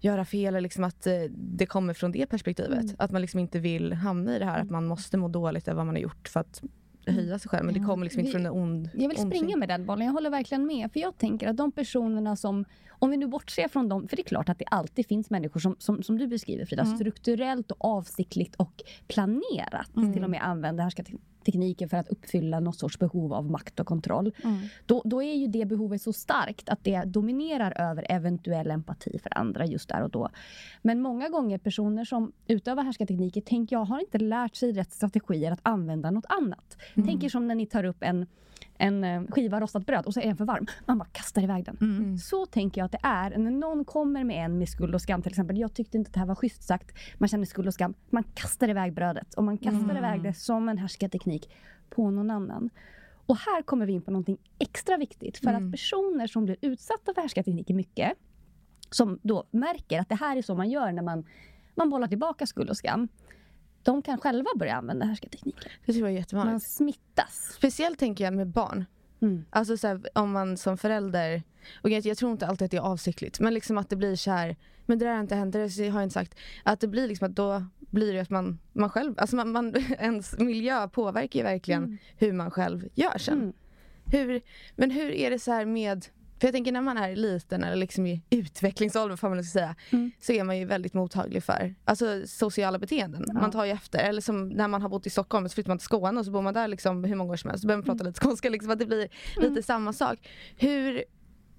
[0.00, 0.62] göra fel.
[0.62, 2.82] Liksom att eh, det kommer från det perspektivet.
[2.82, 2.96] Mm.
[2.98, 5.76] Att man liksom inte vill hamna i det här att man måste må dåligt över
[5.76, 6.62] vad man har gjort för att
[7.06, 7.64] höja sig själv.
[7.64, 10.06] Men det kommer liksom inte från en ond Jag vill springa med den bollen.
[10.06, 10.92] Jag håller verkligen med.
[10.92, 14.22] För jag tänker att de personerna som, om vi nu bortser från dem, för det
[14.22, 16.96] är klart att det alltid finns människor som, som, som du beskriver Frida, mm.
[16.96, 20.12] strukturellt och avsiktligt och planerat mm.
[20.12, 20.84] till och med använder
[21.44, 24.32] tekniken för att uppfylla något sorts behov av makt och kontroll.
[24.44, 24.58] Mm.
[24.86, 29.38] Då, då är ju det behovet så starkt att det dominerar över eventuell empati för
[29.38, 30.28] andra just där och då.
[30.82, 35.52] Men många gånger personer som utövar härskartekniker, tänker jag, har inte lärt sig rätt strategier
[35.52, 36.76] att använda något annat.
[36.94, 37.08] Mm.
[37.08, 38.26] Tänker som när ni tar upp en
[38.78, 40.66] en eh, skiva rostat bröd och så är den för varm.
[40.86, 41.76] Man bara kastar iväg den.
[41.80, 41.96] Mm.
[41.96, 42.18] mm.
[42.18, 45.22] Så tänker jag att det är när någon kommer med en med skuld och skam
[45.22, 45.58] till exempel.
[45.58, 46.92] Jag tyckte inte att det här var schysst sagt.
[47.18, 47.94] Man känner skuld och skam.
[48.10, 49.96] Man kastar iväg brödet och man kastar mm.
[49.96, 51.50] iväg det som en härskarteknik
[51.90, 52.70] på någon annan.
[53.26, 55.38] Och här kommer vi in på någonting extra viktigt.
[55.38, 55.66] För mm.
[55.66, 58.12] att personer som blir utsatta för härskartekniker mycket,
[58.90, 61.24] som då märker att det här är så man gör när man,
[61.74, 63.08] man bollar tillbaka skuld och skam
[63.84, 65.72] de kan själva börja använda härskartekniker.
[65.86, 66.52] Det tror jag är jättevanligt.
[66.52, 67.52] Man smittas.
[67.56, 68.84] Speciellt tänker jag med barn.
[69.20, 69.44] Mm.
[69.50, 71.42] Alltså så här, om man som förälder,
[71.82, 74.16] och jag, jag, tror inte alltid att det är avsiktligt, men liksom att det blir
[74.16, 74.56] så här,
[74.86, 76.38] men det där har inte hänt, det har jag inte sagt.
[76.62, 79.74] Att det blir liksom att då blir det att man, man själv, alltså man, man
[79.98, 81.98] ens miljö påverkar ju verkligen mm.
[82.16, 83.38] hur man själv gör sen.
[83.38, 83.52] Mm.
[84.06, 84.40] Hur,
[84.76, 86.06] men hur är det så här med
[86.38, 90.10] för jag tänker när man är liten eller liksom i utvecklingsålder får man säga, mm.
[90.20, 93.24] så är man ju väldigt mottaglig för alltså, sociala beteenden.
[93.26, 93.32] Ja.
[93.34, 93.98] Man tar ju efter.
[93.98, 96.32] Eller som när man har bott i Stockholm så flyttar man till Skåne och så
[96.32, 97.62] bor man där liksom hur många år som helst.
[97.62, 98.06] Så börjar man prata mm.
[98.06, 98.48] lite skånska.
[98.48, 99.48] Liksom, att det blir mm.
[99.48, 100.28] lite samma sak.
[100.56, 101.04] Hur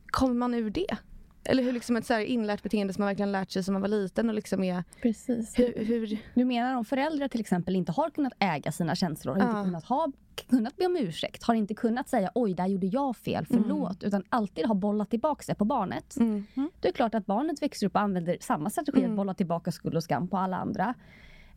[0.06, 0.98] kommer man ur det?
[1.46, 3.90] Eller hur liksom ett så inlärt beteende som man verkligen lärt sig som man var
[3.90, 4.84] liten och liksom är...
[5.02, 5.60] Precis.
[5.60, 6.18] Hur, hur...
[6.34, 9.50] Du menar om föräldrar till exempel inte har kunnat äga sina känslor, ja.
[9.50, 10.12] inte kunnat, ha,
[10.50, 14.08] kunnat be om ursäkt, har inte kunnat säga oj, där gjorde jag fel, förlåt, mm.
[14.08, 16.18] utan alltid har bollat tillbaka det på barnet.
[16.18, 16.46] Mm.
[16.56, 16.70] Mm.
[16.80, 19.16] Det är klart att barnet växer upp och använder samma strategi att mm.
[19.16, 20.94] bolla tillbaka skuld och skam på alla andra.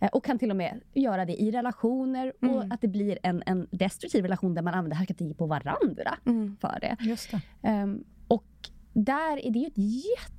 [0.01, 2.73] Eh, och kan till och med göra det i relationer och mm.
[2.73, 6.57] att det blir en, en destruktiv relation där man använder härskarteknik på varandra mm.
[6.61, 6.97] för det.
[7.01, 7.69] Just det.
[7.83, 8.71] Um, och
[9.05, 9.79] där är det ju ett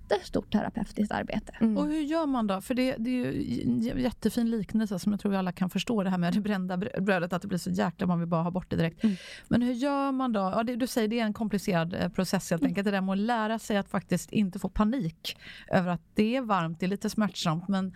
[0.09, 1.53] jättestort terapeutiskt arbete.
[1.59, 1.77] Mm.
[1.77, 2.61] Och hur gör man då?
[2.61, 6.09] För det, det, är ju en jättefin liknelse som jag tror alla kan förstå det
[6.09, 8.69] här med det brända brödet, att det blir så jäkla man vill bara ha bort
[8.69, 9.03] det direkt.
[9.03, 9.15] Mm.
[9.47, 10.39] Men hur gör man då?
[10.39, 12.69] Ja, det, du säger det är en komplicerad eh, process helt mm.
[12.69, 12.85] enkelt.
[12.85, 15.37] Det där med att lära sig att faktiskt inte få panik
[15.67, 17.93] över att det är varmt, det är lite smärtsamt men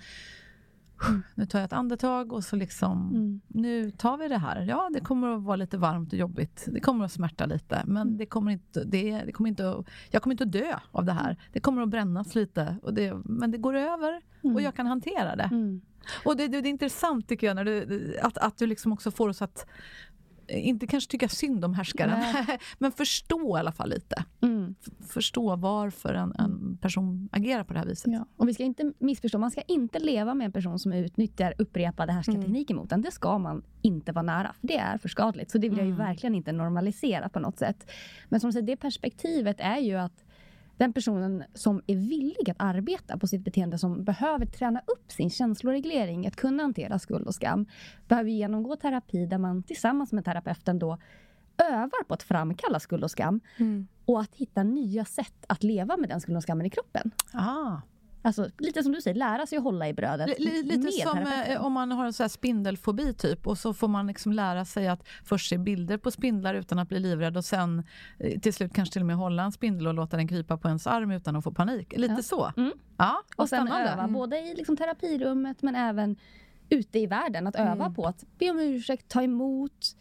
[1.36, 3.42] nu tar jag ett andetag och så liksom, Mm.
[3.48, 4.62] nu tar vi det här.
[4.62, 6.66] Ja, det kommer att vara lite varmt och jobbigt.
[6.72, 8.18] Det kommer att smärta lite, men Mm.
[8.18, 11.12] det kommer inte, det, det kommer inte att, jag kommer inte att dö av det
[11.14, 11.38] här.
[11.54, 15.36] Det kommer att brännas lite, och det, men det går över och jag kan hantera
[15.36, 15.44] det.
[15.52, 15.82] Mm.
[16.26, 19.12] Och det, det, det är intressant tycker jag, när du, att, att du liksom också
[19.12, 19.66] får oss att
[20.48, 22.24] inte kanske tycka synd om härskaren,
[22.78, 24.26] men förstå i alla fall lite.
[24.42, 24.76] Mm.
[25.08, 28.12] Förstå varför en, en person agerar på det här viset.
[28.12, 28.26] Ja.
[28.38, 32.12] Och vi ska inte missförstå, man ska inte leva med en person som utnyttjar upprepade
[32.12, 33.02] härskartekniker mot en.
[33.02, 35.52] Det ska man inte vara nära, för det är för skadligt.
[35.52, 37.92] Så det vill jag ju verkligen inte normalisera på något sätt.
[38.30, 40.23] Men som sagt, det perspektivet är ju att
[40.78, 45.30] den personen som är villig att arbeta på sitt beteende, som behöver träna upp sin
[45.30, 47.66] känsloreglering, att kunna hantera skuld och skam,
[48.08, 50.98] behöver genomgå terapi där man tillsammans med terapeuten då
[51.58, 53.88] övar på att framkalla skuld och skam Mm.
[54.06, 57.12] och att hitta nya sätt att leva med den skulden och skammen i kroppen.
[57.34, 57.78] Ah.
[58.26, 60.40] Alltså lite som du säger, lära sig att hålla i brödet.
[60.40, 61.52] Li- Lite som terapeuten.
[61.56, 64.66] eh, om man har en så här spindelfobi typ och så får man liksom lära
[64.66, 67.84] sig att först se bilder på spindlar utan att bli livrädd och sen
[68.20, 70.68] eh, till slut kanske till och med hålla en spindel och låta den krypa på
[70.68, 71.94] ens arm utan att få panik.
[71.98, 72.22] Lite Ja.
[72.22, 72.52] så.
[72.58, 72.72] Mm.
[72.98, 73.90] Ja, Och sen spännande.
[73.92, 76.16] öva, både i liksom terapirummet men även
[76.70, 77.48] ute i världen.
[77.48, 79.96] Att öva på att be om ursäkt, ta emot,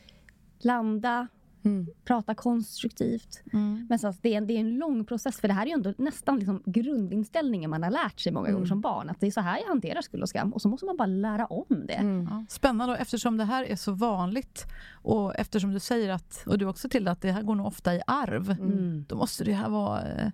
[0.59, 1.29] landa,
[1.65, 1.87] Mm.
[2.05, 3.43] prata konstruktivt.
[3.53, 3.87] Mm.
[3.89, 5.73] Men så, det, är en, det är en lång process för det här är ju
[5.73, 9.11] ändå nästan liksom grundinställningen man har lärt sig många gånger som barn.
[9.11, 10.53] Att det är så här jag hanterar skuld och skam.
[10.53, 11.93] Och så måste man bara lära om det.
[11.93, 12.29] Mm.
[12.31, 16.59] Ja, spännande och eftersom det här är så vanligt och eftersom du säger att, och
[16.59, 19.05] du också till att det här går nog ofta i arv, Mm.
[19.09, 20.31] då måste det här vara eh,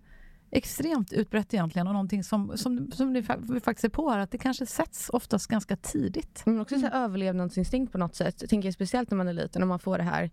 [0.51, 3.23] extremt utbrett egentligen och någonting som, som, som vi
[3.61, 6.43] faktiskt är på här, att det kanske sätts oftast ganska tidigt.
[6.47, 8.37] Men också så här överlevnadsinstinkt på något sätt.
[8.41, 10.31] Jag tänker speciellt när man är liten och man får det här.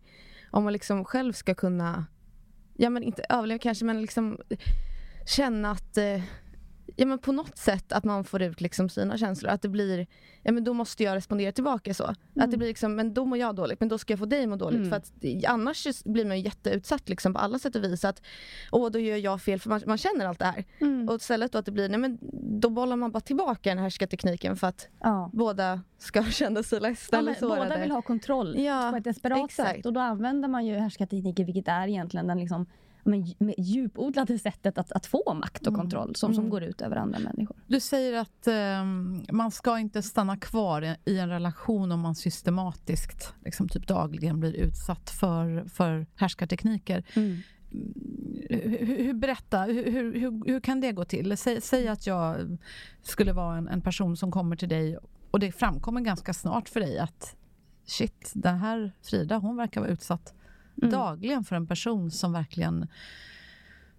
[0.55, 2.05] Om man liksom själv ska kunna,
[2.73, 4.39] ja men inte överleva kanske men liksom
[5.25, 6.21] känna att eh,
[6.95, 9.51] Ja men på något sätt att man får ut liksom sina känslor.
[9.51, 10.07] Att det blir,
[10.43, 12.03] ja men då måste jag respondera tillbaka så.
[12.39, 14.47] Att det blir liksom, men då mår jag dåligt, men då ska jag få dig
[14.47, 14.77] må dåligt.
[14.77, 14.89] Mm.
[14.89, 15.11] För att
[15.47, 18.05] annars blir man jätteutsatt liksom på alla sätt och vis.
[18.05, 18.21] Att
[18.71, 20.63] åh då gör jag fel, för man, man känner allt det här.
[20.81, 21.09] Mm.
[21.09, 22.17] Och istället då att det blir, nej men
[22.61, 25.29] då bollar man bara tillbaka den här tekniken för att Ja.
[25.33, 27.61] båda ska känna sig ledsna Ja, eller sårade.
[27.69, 29.75] båda vill ha kontroll Ja, på ett desperat exakt.
[29.75, 29.85] sätt.
[29.85, 32.65] Och då använder man ju härskartekniker, vilket är egentligen den liksom,
[33.05, 36.49] men, djupodlade sättet att, att få makt och kontroll som, som Mm.
[36.51, 37.57] går ut över andra människor.
[37.67, 43.33] Du säger att ehm, man ska inte stanna kvar i, en relation om man systematiskt,
[43.45, 47.03] liksom typ dagligen blir utsatt för, för härskartekniker.
[47.13, 51.37] Hur, hur, berätta, hur, hur, hur, hur kan det gå till?
[51.37, 52.57] Säg, säg att jag
[53.01, 54.97] skulle vara en, en person som kommer till dig
[55.31, 57.35] och det framkommer ganska snart för dig att
[57.85, 60.33] shit, den här Frida hon verkar vara utsatt
[60.81, 60.91] Mm.
[60.91, 62.87] dagligen för en person som verkligen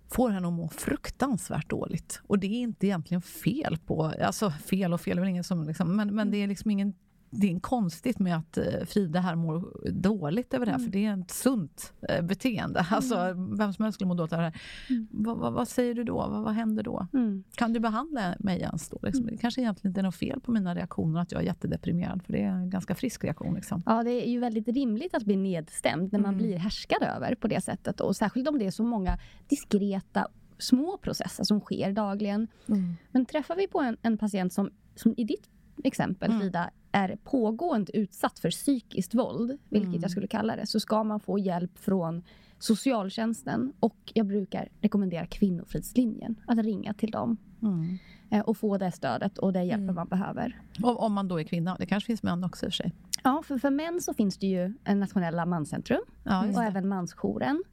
[0.08, 2.20] får henne att må fruktansvärt dåligt.
[2.26, 4.04] Och det är inte egentligen fel på...
[4.04, 5.66] Alltså fel och fel är väl ingen som...
[5.66, 6.94] Liksom, men, men det är liksom ingen...
[7.30, 11.06] Det är konstigt med att eh, Frida här mår dåligt över det här, för det
[11.06, 12.86] är ett sunt eh, beteende.
[12.90, 13.16] Alltså,
[13.58, 14.52] vem som helst skulle må dåligt över det
[14.88, 15.06] här.
[15.10, 16.16] Vad, vad, vad säger du då?
[16.16, 17.06] Vad, vad händer då?
[17.12, 17.44] Mm.
[17.54, 18.98] Kan du behandla mig ens då?
[19.02, 19.26] Liksom?
[19.26, 22.32] Det kanske egentligen inte är något fel på mina reaktioner, att jag är jättedeprimerad, för
[22.32, 23.54] det är en ganska frisk reaktion.
[23.54, 23.82] Liksom.
[23.86, 26.46] Ja, det är ju väldigt rimligt att bli nedstämd när man Mm.
[26.46, 28.00] blir härskad över på det sättet.
[28.00, 29.18] Och särskilt om det är så många
[29.48, 32.48] diskreta små processer som sker dagligen.
[32.68, 32.94] Mm.
[33.12, 35.48] Men träffar vi på en, en patient som, som i ditt
[35.84, 36.40] exempel Mm.
[36.40, 40.00] Frida är pågående utsatt för psykiskt våld, vilket Mm.
[40.02, 42.22] jag skulle kalla det, så ska man få hjälp från
[42.58, 47.98] socialtjänsten och jag brukar rekommendera Kvinnofridslinjen att ringa till dem Mm.
[48.30, 49.94] eh, och få det stödet och den hjälpen Mm.
[49.94, 50.60] man behöver.
[50.82, 51.76] Och, om man då är kvinna.
[51.78, 52.92] Det kanske finns män också i och för sig.
[53.24, 56.60] Ja, för, för män så finns det ju en nationella manscentrum Ja, och det.
[56.62, 57.64] även mansjouren.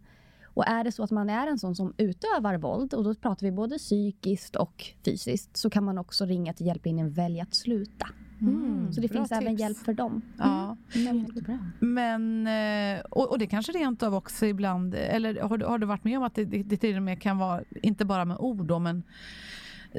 [0.45, 3.45] Och är det så att man är en sån som utövar våld, och då pratar
[3.47, 8.07] vi både psykiskt och fysiskt, så kan man också ringa till hjälplinjen Välj att sluta.
[8.47, 9.61] Mm, Så det finns även tips.
[9.61, 10.21] hjälp för dem.
[10.37, 10.77] Ja.
[10.93, 11.59] Jättebra.
[11.79, 15.85] Men, eh, och, och det kanske rent av också ibland, eller har du, har du
[15.87, 18.37] varit med om att det, det, det till och med kan vara, inte bara med
[18.37, 19.03] ord då, men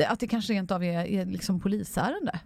[0.09, 2.41] att det kanske rent av är, är liksom polisärende?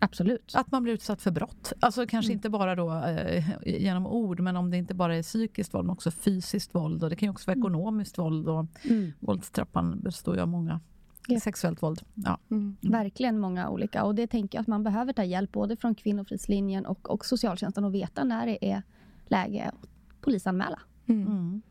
[0.00, 0.52] Absolut.
[0.56, 1.72] Att man blir utsatt för brott.
[1.80, 2.36] Alltså kanske Mm.
[2.38, 3.44] inte bara då eh,
[3.80, 7.04] genom ord, men om det inte bara är psykiskt våld, men också fysiskt våld.
[7.04, 8.48] Och det kan ju också vara ekonomiskt våld.
[8.48, 9.12] Och Mm.
[9.20, 10.80] våldstrappan består ju av många.
[11.28, 11.40] Ja.
[11.40, 12.02] Sexuellt våld.
[12.14, 12.38] Ja.
[12.50, 12.76] Mm.
[12.80, 14.04] Verkligen många olika.
[14.04, 17.84] Och det tänker jag att man behöver ta hjälp både från Kvinnofridslinjen och, och socialtjänsten
[17.84, 18.82] och veta när det är
[19.28, 19.88] läge att
[20.20, 20.80] polisanmäla.
[21.06, 21.26] Mm.
[21.26, 21.62] Mm.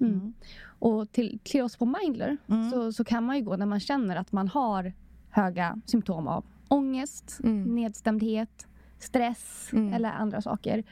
[0.00, 0.34] Mm.
[0.78, 2.70] Och till, till oss på Mindler Mm.
[2.70, 4.92] så, så kan man ju gå när man känner att man har
[5.30, 7.74] höga symptom av ångest, Mm.
[7.74, 8.66] nedstämdhet,
[8.98, 9.92] stress Mm.
[9.94, 10.84] eller andra saker.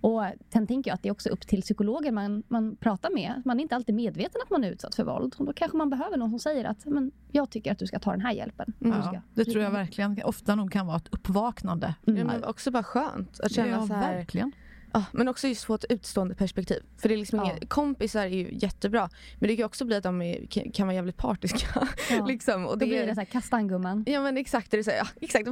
[0.00, 3.42] Och sen tänker jag att det är också upp till psykologer man, man pratar med.
[3.44, 5.34] Man är inte alltid medveten att man är utsatt för våld.
[5.38, 7.98] Och då kanske man behöver någon som säger att men, jag tycker att du ska
[7.98, 8.72] ta den här hjälpen.
[8.80, 8.98] Mm.
[8.98, 11.94] Ja, det tror jag verkligen ofta nog kan vara ett uppvaknande.
[12.06, 12.18] Mm.
[12.18, 14.16] Ja, men också bara skönt att känna ja, så här.
[14.16, 14.52] Verkligen.
[14.92, 16.82] Ja, men också just få ett utstående perspektiv.
[16.98, 17.44] För det är liksom ja.
[17.44, 20.94] inga, kompisar är ju jättebra men det kan också bli att de är, kan vara
[20.94, 21.88] jävligt partiska.
[22.10, 22.26] Ja.
[22.26, 22.66] liksom.
[22.66, 24.04] och det Då blir det så här kastangumman.
[24.06, 25.48] Ja men exakt, det är så här, ja, exakt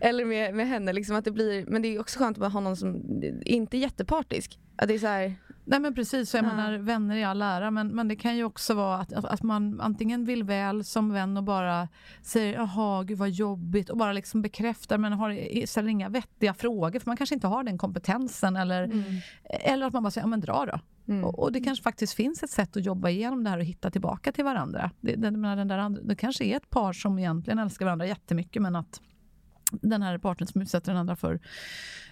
[0.00, 0.92] Eller med, med henne.
[0.92, 3.78] Liksom, att det blir, men det är också skönt att ha någon som inte är
[3.78, 4.58] jättepartisk.
[4.76, 5.34] Att det är så här,
[5.70, 6.48] Nej men precis, jag ja.
[6.48, 9.80] menar vänner i all ära men, men det kan ju också vara att, att man
[9.80, 11.88] antingen vill väl som vän och bara
[12.22, 17.00] säger jaha gud vad jobbigt och bara liksom bekräftar men har, ställer inga vettiga frågor
[17.00, 19.04] för man kanske inte har den kompetensen eller, mm.
[19.44, 20.80] eller att man bara säger ja men dra då.
[21.12, 21.24] Mm.
[21.24, 23.90] Och, och, det kanske faktiskt finns ett sätt att jobba igenom det här och hitta
[23.90, 24.90] tillbaka till varandra.
[25.00, 28.62] Det, det, den där andra, det kanske är ett par som egentligen älskar varandra jättemycket
[28.62, 29.00] men att
[29.70, 31.40] den här partnern som utsätter den andra för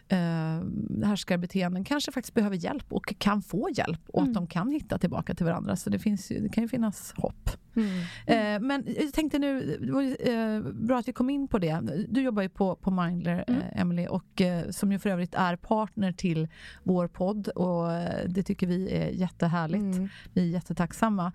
[0.09, 4.31] eh, härskarbeteenden kanske faktiskt behöver hjälp och kan få hjälp och mm.
[4.31, 5.77] att de kan hitta tillbaka till varandra.
[5.77, 7.51] Så det, finns det kan ju finnas hopp.
[7.79, 7.99] Mm.
[8.27, 12.07] Eh, men jag tänkte nu, det var eh, bra att vi kom in på det.
[12.09, 13.61] Du jobbar ju på, på Mindler, mm.
[13.61, 16.49] eh, Emily, och eh, som ju för övrigt är partner till
[16.83, 17.89] vår podd och
[18.27, 19.97] det tycker vi är jättehärligt.
[19.97, 20.09] Mm.
[20.33, 21.33] Vi är jättetacksamma.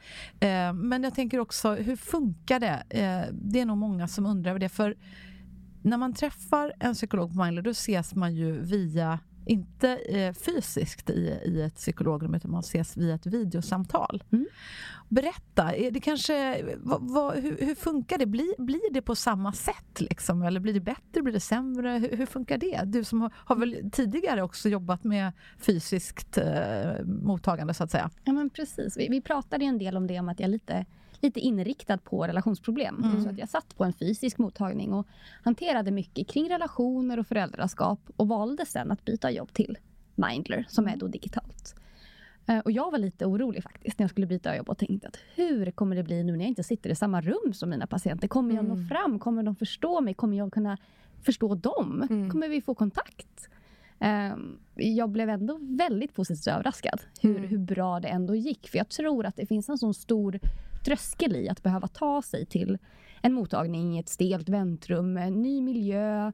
[0.73, 2.83] Men jag tänker också, hur funkar det?
[3.31, 4.69] det är nog många som undrar över det.
[4.69, 4.95] för
[5.83, 11.09] när man träffar en psykolog på Mindler då ses man ju via inte eh, fysiskt
[11.09, 14.23] i, i ett psykologrum utan man ses via ett videosamtal.
[14.31, 14.47] Mm.
[15.09, 18.25] Berätta, är det kanske, vad, vad, hur, hur, funkar det?
[18.25, 20.01] Blir, blir det på samma sätt?
[20.01, 20.41] Liksom?
[20.41, 21.89] Eller blir det bättre, blir det sämre?
[21.89, 22.81] Hur, hur funkar det?
[22.85, 28.09] Du som har, har, väl tidigare också jobbat med fysiskt eh, mottagande så att säga.
[28.23, 30.85] Ja men precis, vi, vi pratade en del om det om att jag lite
[31.23, 33.03] lite inriktad på relationsproblem.
[33.03, 33.23] Mm.
[33.23, 35.07] Så att jag satt på en fysisk mottagning och
[35.43, 39.77] hanterade mycket kring relationer och föräldraskap och valde sen att byta jobb till
[40.15, 41.75] Mindler som är då digitalt.
[42.47, 45.17] Eh, och jag var lite orolig faktiskt när jag skulle byta jobb och tänkte att
[45.35, 48.27] hur kommer det bli nu när jag inte sitter i samma rum som mina patienter?
[48.27, 48.77] Kommer jag mm.
[48.77, 49.19] nå fram?
[49.19, 50.13] Kommer de förstå mig?
[50.13, 50.77] Kommer jag kunna
[51.21, 52.07] förstå dem?
[52.09, 52.29] Mm.
[52.29, 53.49] Kommer vi få kontakt?
[53.99, 57.49] Ehm, jag blev ändå väldigt positivt överraskad hur, mm.
[57.49, 58.69] hur bra det ändå gick.
[58.69, 60.39] För jag tror att det finns en sån stor
[60.83, 62.77] tröskel i att behöva ta sig till
[63.21, 66.31] en mottagning i ett stelt väntrum, en ny miljö,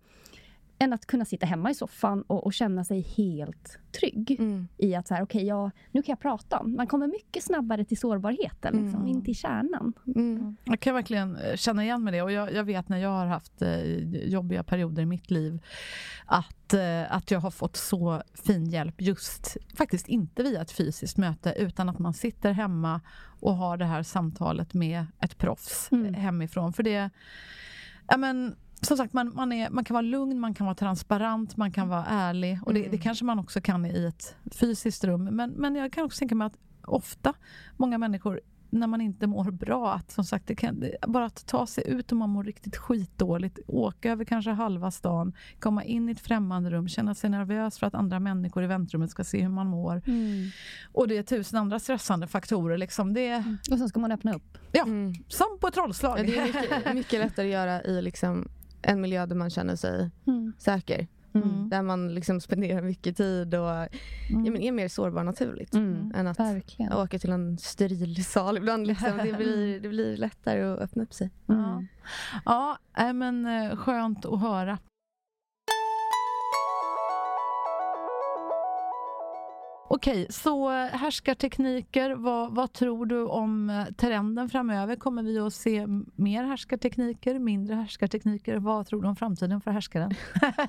[0.79, 4.67] än att kunna sitta hemma i soffan och, och känna sig helt trygg mm.
[4.77, 6.63] i att så här, okay, ja, nu kan jag prata.
[6.63, 9.07] Man kommer mycket snabbare till sårbarheten, liksom, mm.
[9.07, 9.93] in till kärnan.
[10.15, 10.57] Mm.
[10.63, 13.25] Jag kan verkligen eh, känna igen mig det och jag, jag, vet när jag har
[13.25, 13.81] haft eh,
[14.29, 15.59] jobbiga perioder i mitt liv
[16.25, 21.17] att, eh, att jag har fått så fin hjälp just, faktiskt inte via ett fysiskt
[21.17, 23.01] möte utan att man sitter hemma
[23.39, 26.13] och har det här samtalet med ett proffs mm.
[26.13, 26.73] hemifrån.
[26.73, 27.09] För det,
[28.07, 31.57] ja men som sagt, man, man, är, man kan vara lugn, man kan vara transparent,
[31.57, 32.59] man kan vara ärlig.
[32.65, 32.91] Och det, mm.
[32.91, 35.23] det kanske man också kan i ett fysiskt rum.
[35.23, 37.33] Men, men jag kan också tänka mig att ofta,
[37.77, 38.39] många människor
[38.71, 42.11] när man inte mår bra, att som sagt, det kan, bara att ta sig ut
[42.11, 46.69] om man mår riktigt skitdåligt, åka över kanske halva stan, komma in i ett främmande
[46.69, 50.01] rum, känna sig nervös för att andra människor i väntrummet ska se hur man mår.
[50.05, 50.49] Mm.
[50.91, 52.77] Och det är tusen andra stressande faktorer.
[52.77, 53.13] Liksom.
[53.13, 53.27] Det...
[53.27, 53.57] Mm.
[53.71, 54.57] Och sen ska man öppna upp.
[54.71, 55.13] Ja, mm.
[55.27, 56.19] som på ett trollslag.
[56.19, 58.47] Ja, det är mycket, mycket lättare att göra i liksom
[58.81, 60.53] en miljö där man känner sig mm.
[60.57, 61.07] säker.
[61.33, 61.69] Mm.
[61.69, 63.89] Där man liksom spenderar mycket tid och mm.
[64.45, 65.73] ja, men är mer sårbar naturligt.
[65.73, 66.11] Mm.
[66.15, 66.93] Än att Verkligen.
[66.93, 68.87] åka till en steril sal ibland.
[68.87, 69.17] Liksom.
[69.17, 71.29] Det, blir, det blir lättare att öppna upp sig.
[72.45, 74.77] Ja, ja men eh, skönt att höra.
[79.91, 84.95] Okej, så härskartekniker, vad, vad tror du om eh, trenden framöver?
[84.95, 88.57] Kommer vi att se mer härskartekniker, mindre härskartekniker?
[88.57, 90.11] Vad tror du om framtiden för härskaren?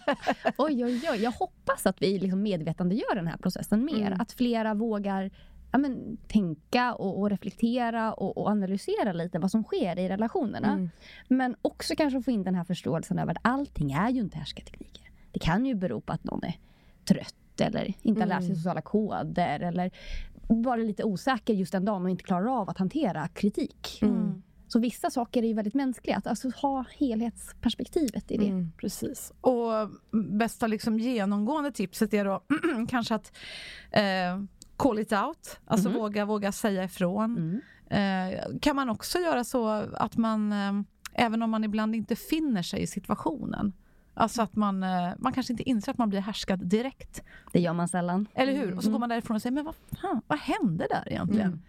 [0.59, 1.23] oj, oj, oj.
[1.23, 4.07] Jag hoppas att vi liksom medvetandegör den här processen mer.
[4.07, 4.21] Mm.
[4.21, 5.31] Att flera vågar
[5.73, 10.73] ja, men, tänka och, och reflektera och, och, analysera lite vad som sker i relationerna.
[10.73, 10.91] Mm.
[11.29, 15.11] Men också kanske få in den här förståelsen över att allting är ju inte härskartekniker.
[15.33, 16.55] Det kan ju bero på att någon är
[17.05, 18.57] trött eller inte har lärt sig mm.
[18.57, 19.91] sociala koder eller
[20.49, 23.99] bara lite osäker just den dagen och inte klarar av att hantera kritik.
[24.03, 24.43] Mm.
[24.69, 28.49] Så vissa saker är ju väldigt mänskliga, att alltså ha helhetsperspektivet i det.
[28.49, 29.33] Mm, precis.
[29.41, 29.91] Och
[30.39, 32.43] bästa liksom genomgående tipset är då
[32.89, 33.33] kanske att
[33.91, 34.43] eh,
[34.77, 36.01] call it out, alltså mm.
[36.01, 37.61] våga, våga säga ifrån.
[37.91, 38.33] Mm.
[38.33, 40.73] Eh, kan man också göra så att man, eh,
[41.15, 43.73] även om man ibland inte finner sig i situationen,
[44.15, 47.23] Alltså att man, eh, man kanske inte inser att man blir härskad direkt.
[47.53, 48.29] Det gör man sällan.
[48.35, 48.77] Eller hur?
[48.77, 51.47] Och så går man därifrån och säger, men vad fan, vad hände där egentligen?
[51.47, 51.63] Mm.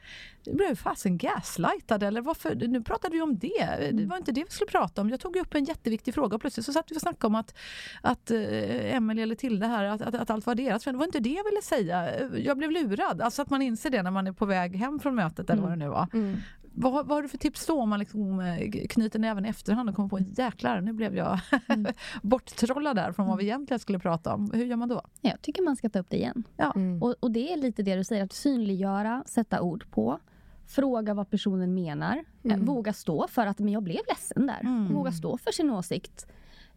[0.43, 2.55] Jag blev fasen gaslightad eller varför?
[2.55, 3.91] Nu pratade vi om det.
[3.93, 5.09] Det var inte det vi skulle prata om.
[5.09, 7.57] Jag tog upp en jätteviktig fråga och plötsligt så satt vi och snackade om att,
[8.01, 10.93] att äh, Emelie eller Tilde här, att, att, att, allt var deras fel.
[10.93, 12.27] Det var inte det jag ville säga.
[12.37, 13.21] Jag blev lurad.
[13.21, 15.71] Alltså att man inser det när man är på väg hem från mötet eller vad
[15.71, 16.07] det nu var.
[16.13, 16.37] Mm.
[16.73, 19.89] Vad, vad har du för tips då om man liksom eh, knyter näven i efterhand
[19.89, 21.93] och kommer på en jäklar, nu blev jag mm.
[22.21, 24.51] borttrollad där från vad vi egentligen skulle prata om.
[24.53, 25.01] Hur gör man då?
[25.21, 26.43] Jag tycker man ska ta upp det igen.
[26.57, 26.71] Ja.
[26.75, 27.03] Mm.
[27.03, 30.19] Och, och, det är lite det du säger, att synliggöra, sätta ord på.
[30.67, 32.23] Fråga vad personen menar.
[32.43, 32.65] Eh, mm.
[32.65, 34.59] Våga stå för att men jag blev ledsen där.
[34.61, 34.93] Mm.
[34.93, 36.27] Våga stå för sin åsikt.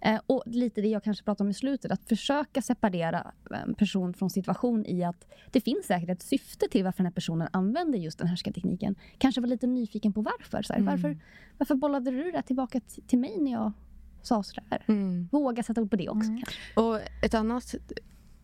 [0.04, 3.76] Eh, och lite det jag kanske pratade om i slutet, att försöka separera en eh,
[3.76, 7.48] person från situation i att det finns säkert ett syfte till varför den här personen
[7.52, 8.94] använder just den här tekniken.
[9.18, 10.62] Kanske var lite nyfiken på varför.
[10.62, 10.92] Så här, mm.
[10.92, 11.18] varför,
[11.58, 13.72] varför bollade du det tillbaka till mig när jag
[14.22, 14.84] sa sådär?
[14.88, 15.28] Mm.
[15.32, 16.30] Våga sätta ord på det också.
[16.30, 16.42] Mm.
[16.76, 17.74] Och ett annat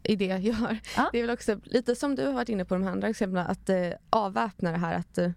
[0.02, 1.08] idé jag har, ja.
[1.12, 3.68] det är väl också lite som du har varit inne på de andra exemplen, att
[3.68, 5.30] eh, avväpna det här att eh,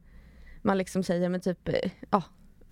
[0.61, 2.23] man liksom säger men typ, eh, ja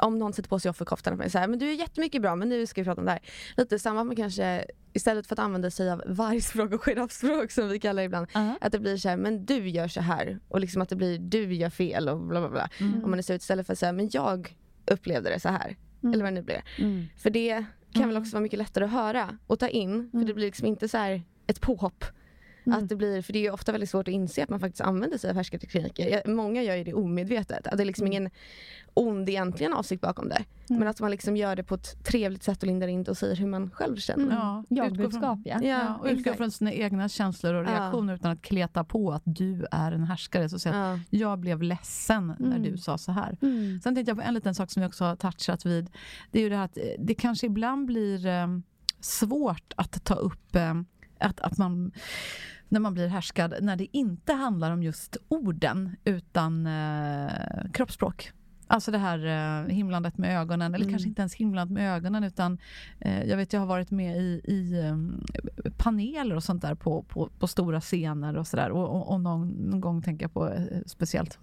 [0.01, 2.49] om någon sätter på sig offerkoftan och så här, men du är jättemycket bra men
[2.49, 3.21] nu ska vi prata om det här.
[3.57, 7.79] Lite samma med kanske istället för att använda sig av vargspråk och giraffspråk som vi
[7.79, 8.27] kallar det ibland.
[8.27, 8.53] Uh -huh.
[8.61, 11.19] Att det blir så här, men du gör så här och liksom att det blir
[11.19, 12.69] du gör fel och bla bla bla.
[12.79, 13.03] Mm.
[13.03, 14.55] Om man är så istället för att säga, men jag
[14.91, 15.77] upplevde det så här.
[16.03, 16.13] Mm.
[16.13, 16.63] Eller vad det nu blir.
[16.77, 17.05] Mm.
[17.17, 18.21] För det kan väl mm.
[18.21, 20.09] också vara mycket lättare att höra och ta in.
[20.11, 20.35] För det mm.
[20.35, 22.05] blir liksom inte så här ett påhopp
[22.65, 22.77] Mm.
[22.77, 25.17] Att det blir, för det är ofta väldigt svårt att inse att man faktiskt använder
[25.17, 26.21] sig av härskartekniker.
[26.25, 27.67] Många gör ju det omedvetet.
[27.67, 28.13] Att det är liksom mm.
[28.13, 28.31] ingen
[28.93, 30.45] ond egentligen avsikt bakom det.
[30.69, 30.79] Mm.
[30.79, 33.17] Men att man liksom gör det på ett trevligt sätt och lindar in det och
[33.17, 34.23] säger hur man själv känner.
[34.23, 34.37] Mm.
[34.37, 35.61] Ja, jag-budskap ja.
[35.63, 35.97] ja.
[35.97, 38.17] och utgå från sina egna känslor och reaktioner ja.
[38.17, 40.49] utan att kleta på att du är en härskare.
[40.49, 41.17] Så säga ja.
[41.19, 42.77] jag blev ledsen när du mm.
[42.77, 43.37] sa så här.
[43.41, 43.81] Mm.
[43.83, 45.89] Sen tänkte jag på en liten sak som vi också har touchat vid.
[46.31, 48.47] Det är ju det här att det kanske ibland blir eh,
[48.99, 50.73] svårt att ta upp eh,
[51.21, 51.91] att, att man
[52.69, 58.31] när man blir härskad när det inte handlar om just orden utan eh, kroppsspråk.
[58.71, 60.93] Alltså det här eh, himlandet med ögonen, eller mm.
[60.93, 62.57] kanske inte ens himlandet med ögonen utan
[62.99, 65.23] eh, jag vet jag har varit med i, i um,
[65.77, 69.47] paneler och sånt där på, på, på stora scener och sådär och, och, och någon,
[69.47, 71.39] någon, gång tänker jag på eh, speciellt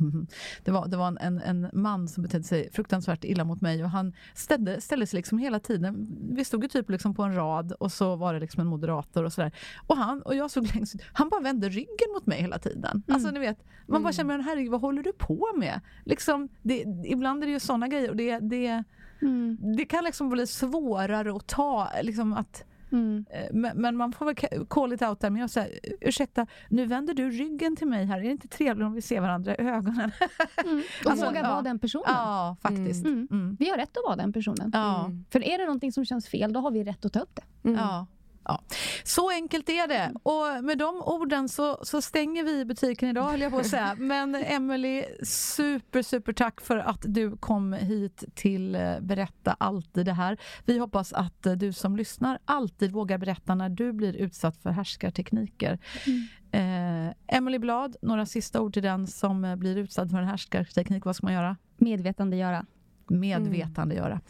[0.64, 3.90] det var, det var en, en man som betedde sig fruktansvärt illa mot mig och
[3.90, 7.72] han ställde, ställde sig liksom hela tiden, vi stod ju typ liksom på en rad
[7.72, 9.52] och så var det liksom en moderator och sådär
[9.86, 12.90] och han och jag såg längst ut, han bara vände ryggen mot mig hela tiden.
[12.90, 13.14] Mm.
[13.14, 13.58] Alltså ni vet,
[13.88, 14.12] man bara mm.
[14.12, 15.80] känner, men herregud vad håller du på med?
[16.04, 16.84] Liksom, det,
[17.18, 18.84] ibland är det ju sådana grejer och det, det,
[19.22, 19.56] mm.
[19.76, 23.24] det kan liksom bli svårare att ta, liksom att Mm.
[23.30, 25.30] Eh, men, men, man får väl call it out där.
[25.30, 28.18] Men jag säger, ursäkta, nu vänder du ryggen till mig här.
[28.18, 30.10] Är det inte trevligt om vi ser varandra i ögonen?
[30.64, 30.82] Mm.
[31.04, 31.48] Och alltså, våga ja.
[31.48, 32.04] vara den personen.
[32.06, 33.06] Ja, faktiskt.
[33.06, 33.28] Mm.
[33.30, 33.56] mm.
[33.60, 34.70] Vi har rätt att vara den personen.
[34.74, 35.10] Ja.
[35.30, 37.70] För är det någonting som känns fel, då har vi rätt att ta upp det.
[37.70, 38.06] Ja.
[38.48, 38.62] Ja.
[39.04, 40.12] Så enkelt är det.
[40.22, 43.94] Och med de orden så, så stänger vi butiken idag höll jag på att säga.
[43.98, 50.12] Men Emily, super, super tack för att du kom hit till eh, Berätta alltid det
[50.12, 50.38] här.
[50.64, 54.70] Vi hoppas att eh, du som lyssnar alltid vågar berätta när du blir utsatt för
[54.70, 55.78] härskartekniker.
[56.06, 57.08] Mm.
[57.08, 61.04] Eh, Emily Blad, några sista ord till den som eh, blir utsatt för en härskarteknik.
[61.04, 61.56] Vad ska man göra?
[61.76, 62.66] Medvetandegöra
[63.10, 64.06] medvetandegöra.
[64.06, 64.20] Mm.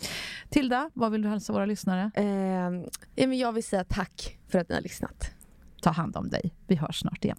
[0.48, 2.10] Tilda, vad vill du hälsa våra lyssnare?
[2.14, 5.30] Eh, jag vill säga tack för att ni har lyssnat.
[5.82, 6.54] Ta hand om dig.
[6.66, 7.38] Vi hörs snart igen.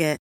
[0.00, 0.29] Target.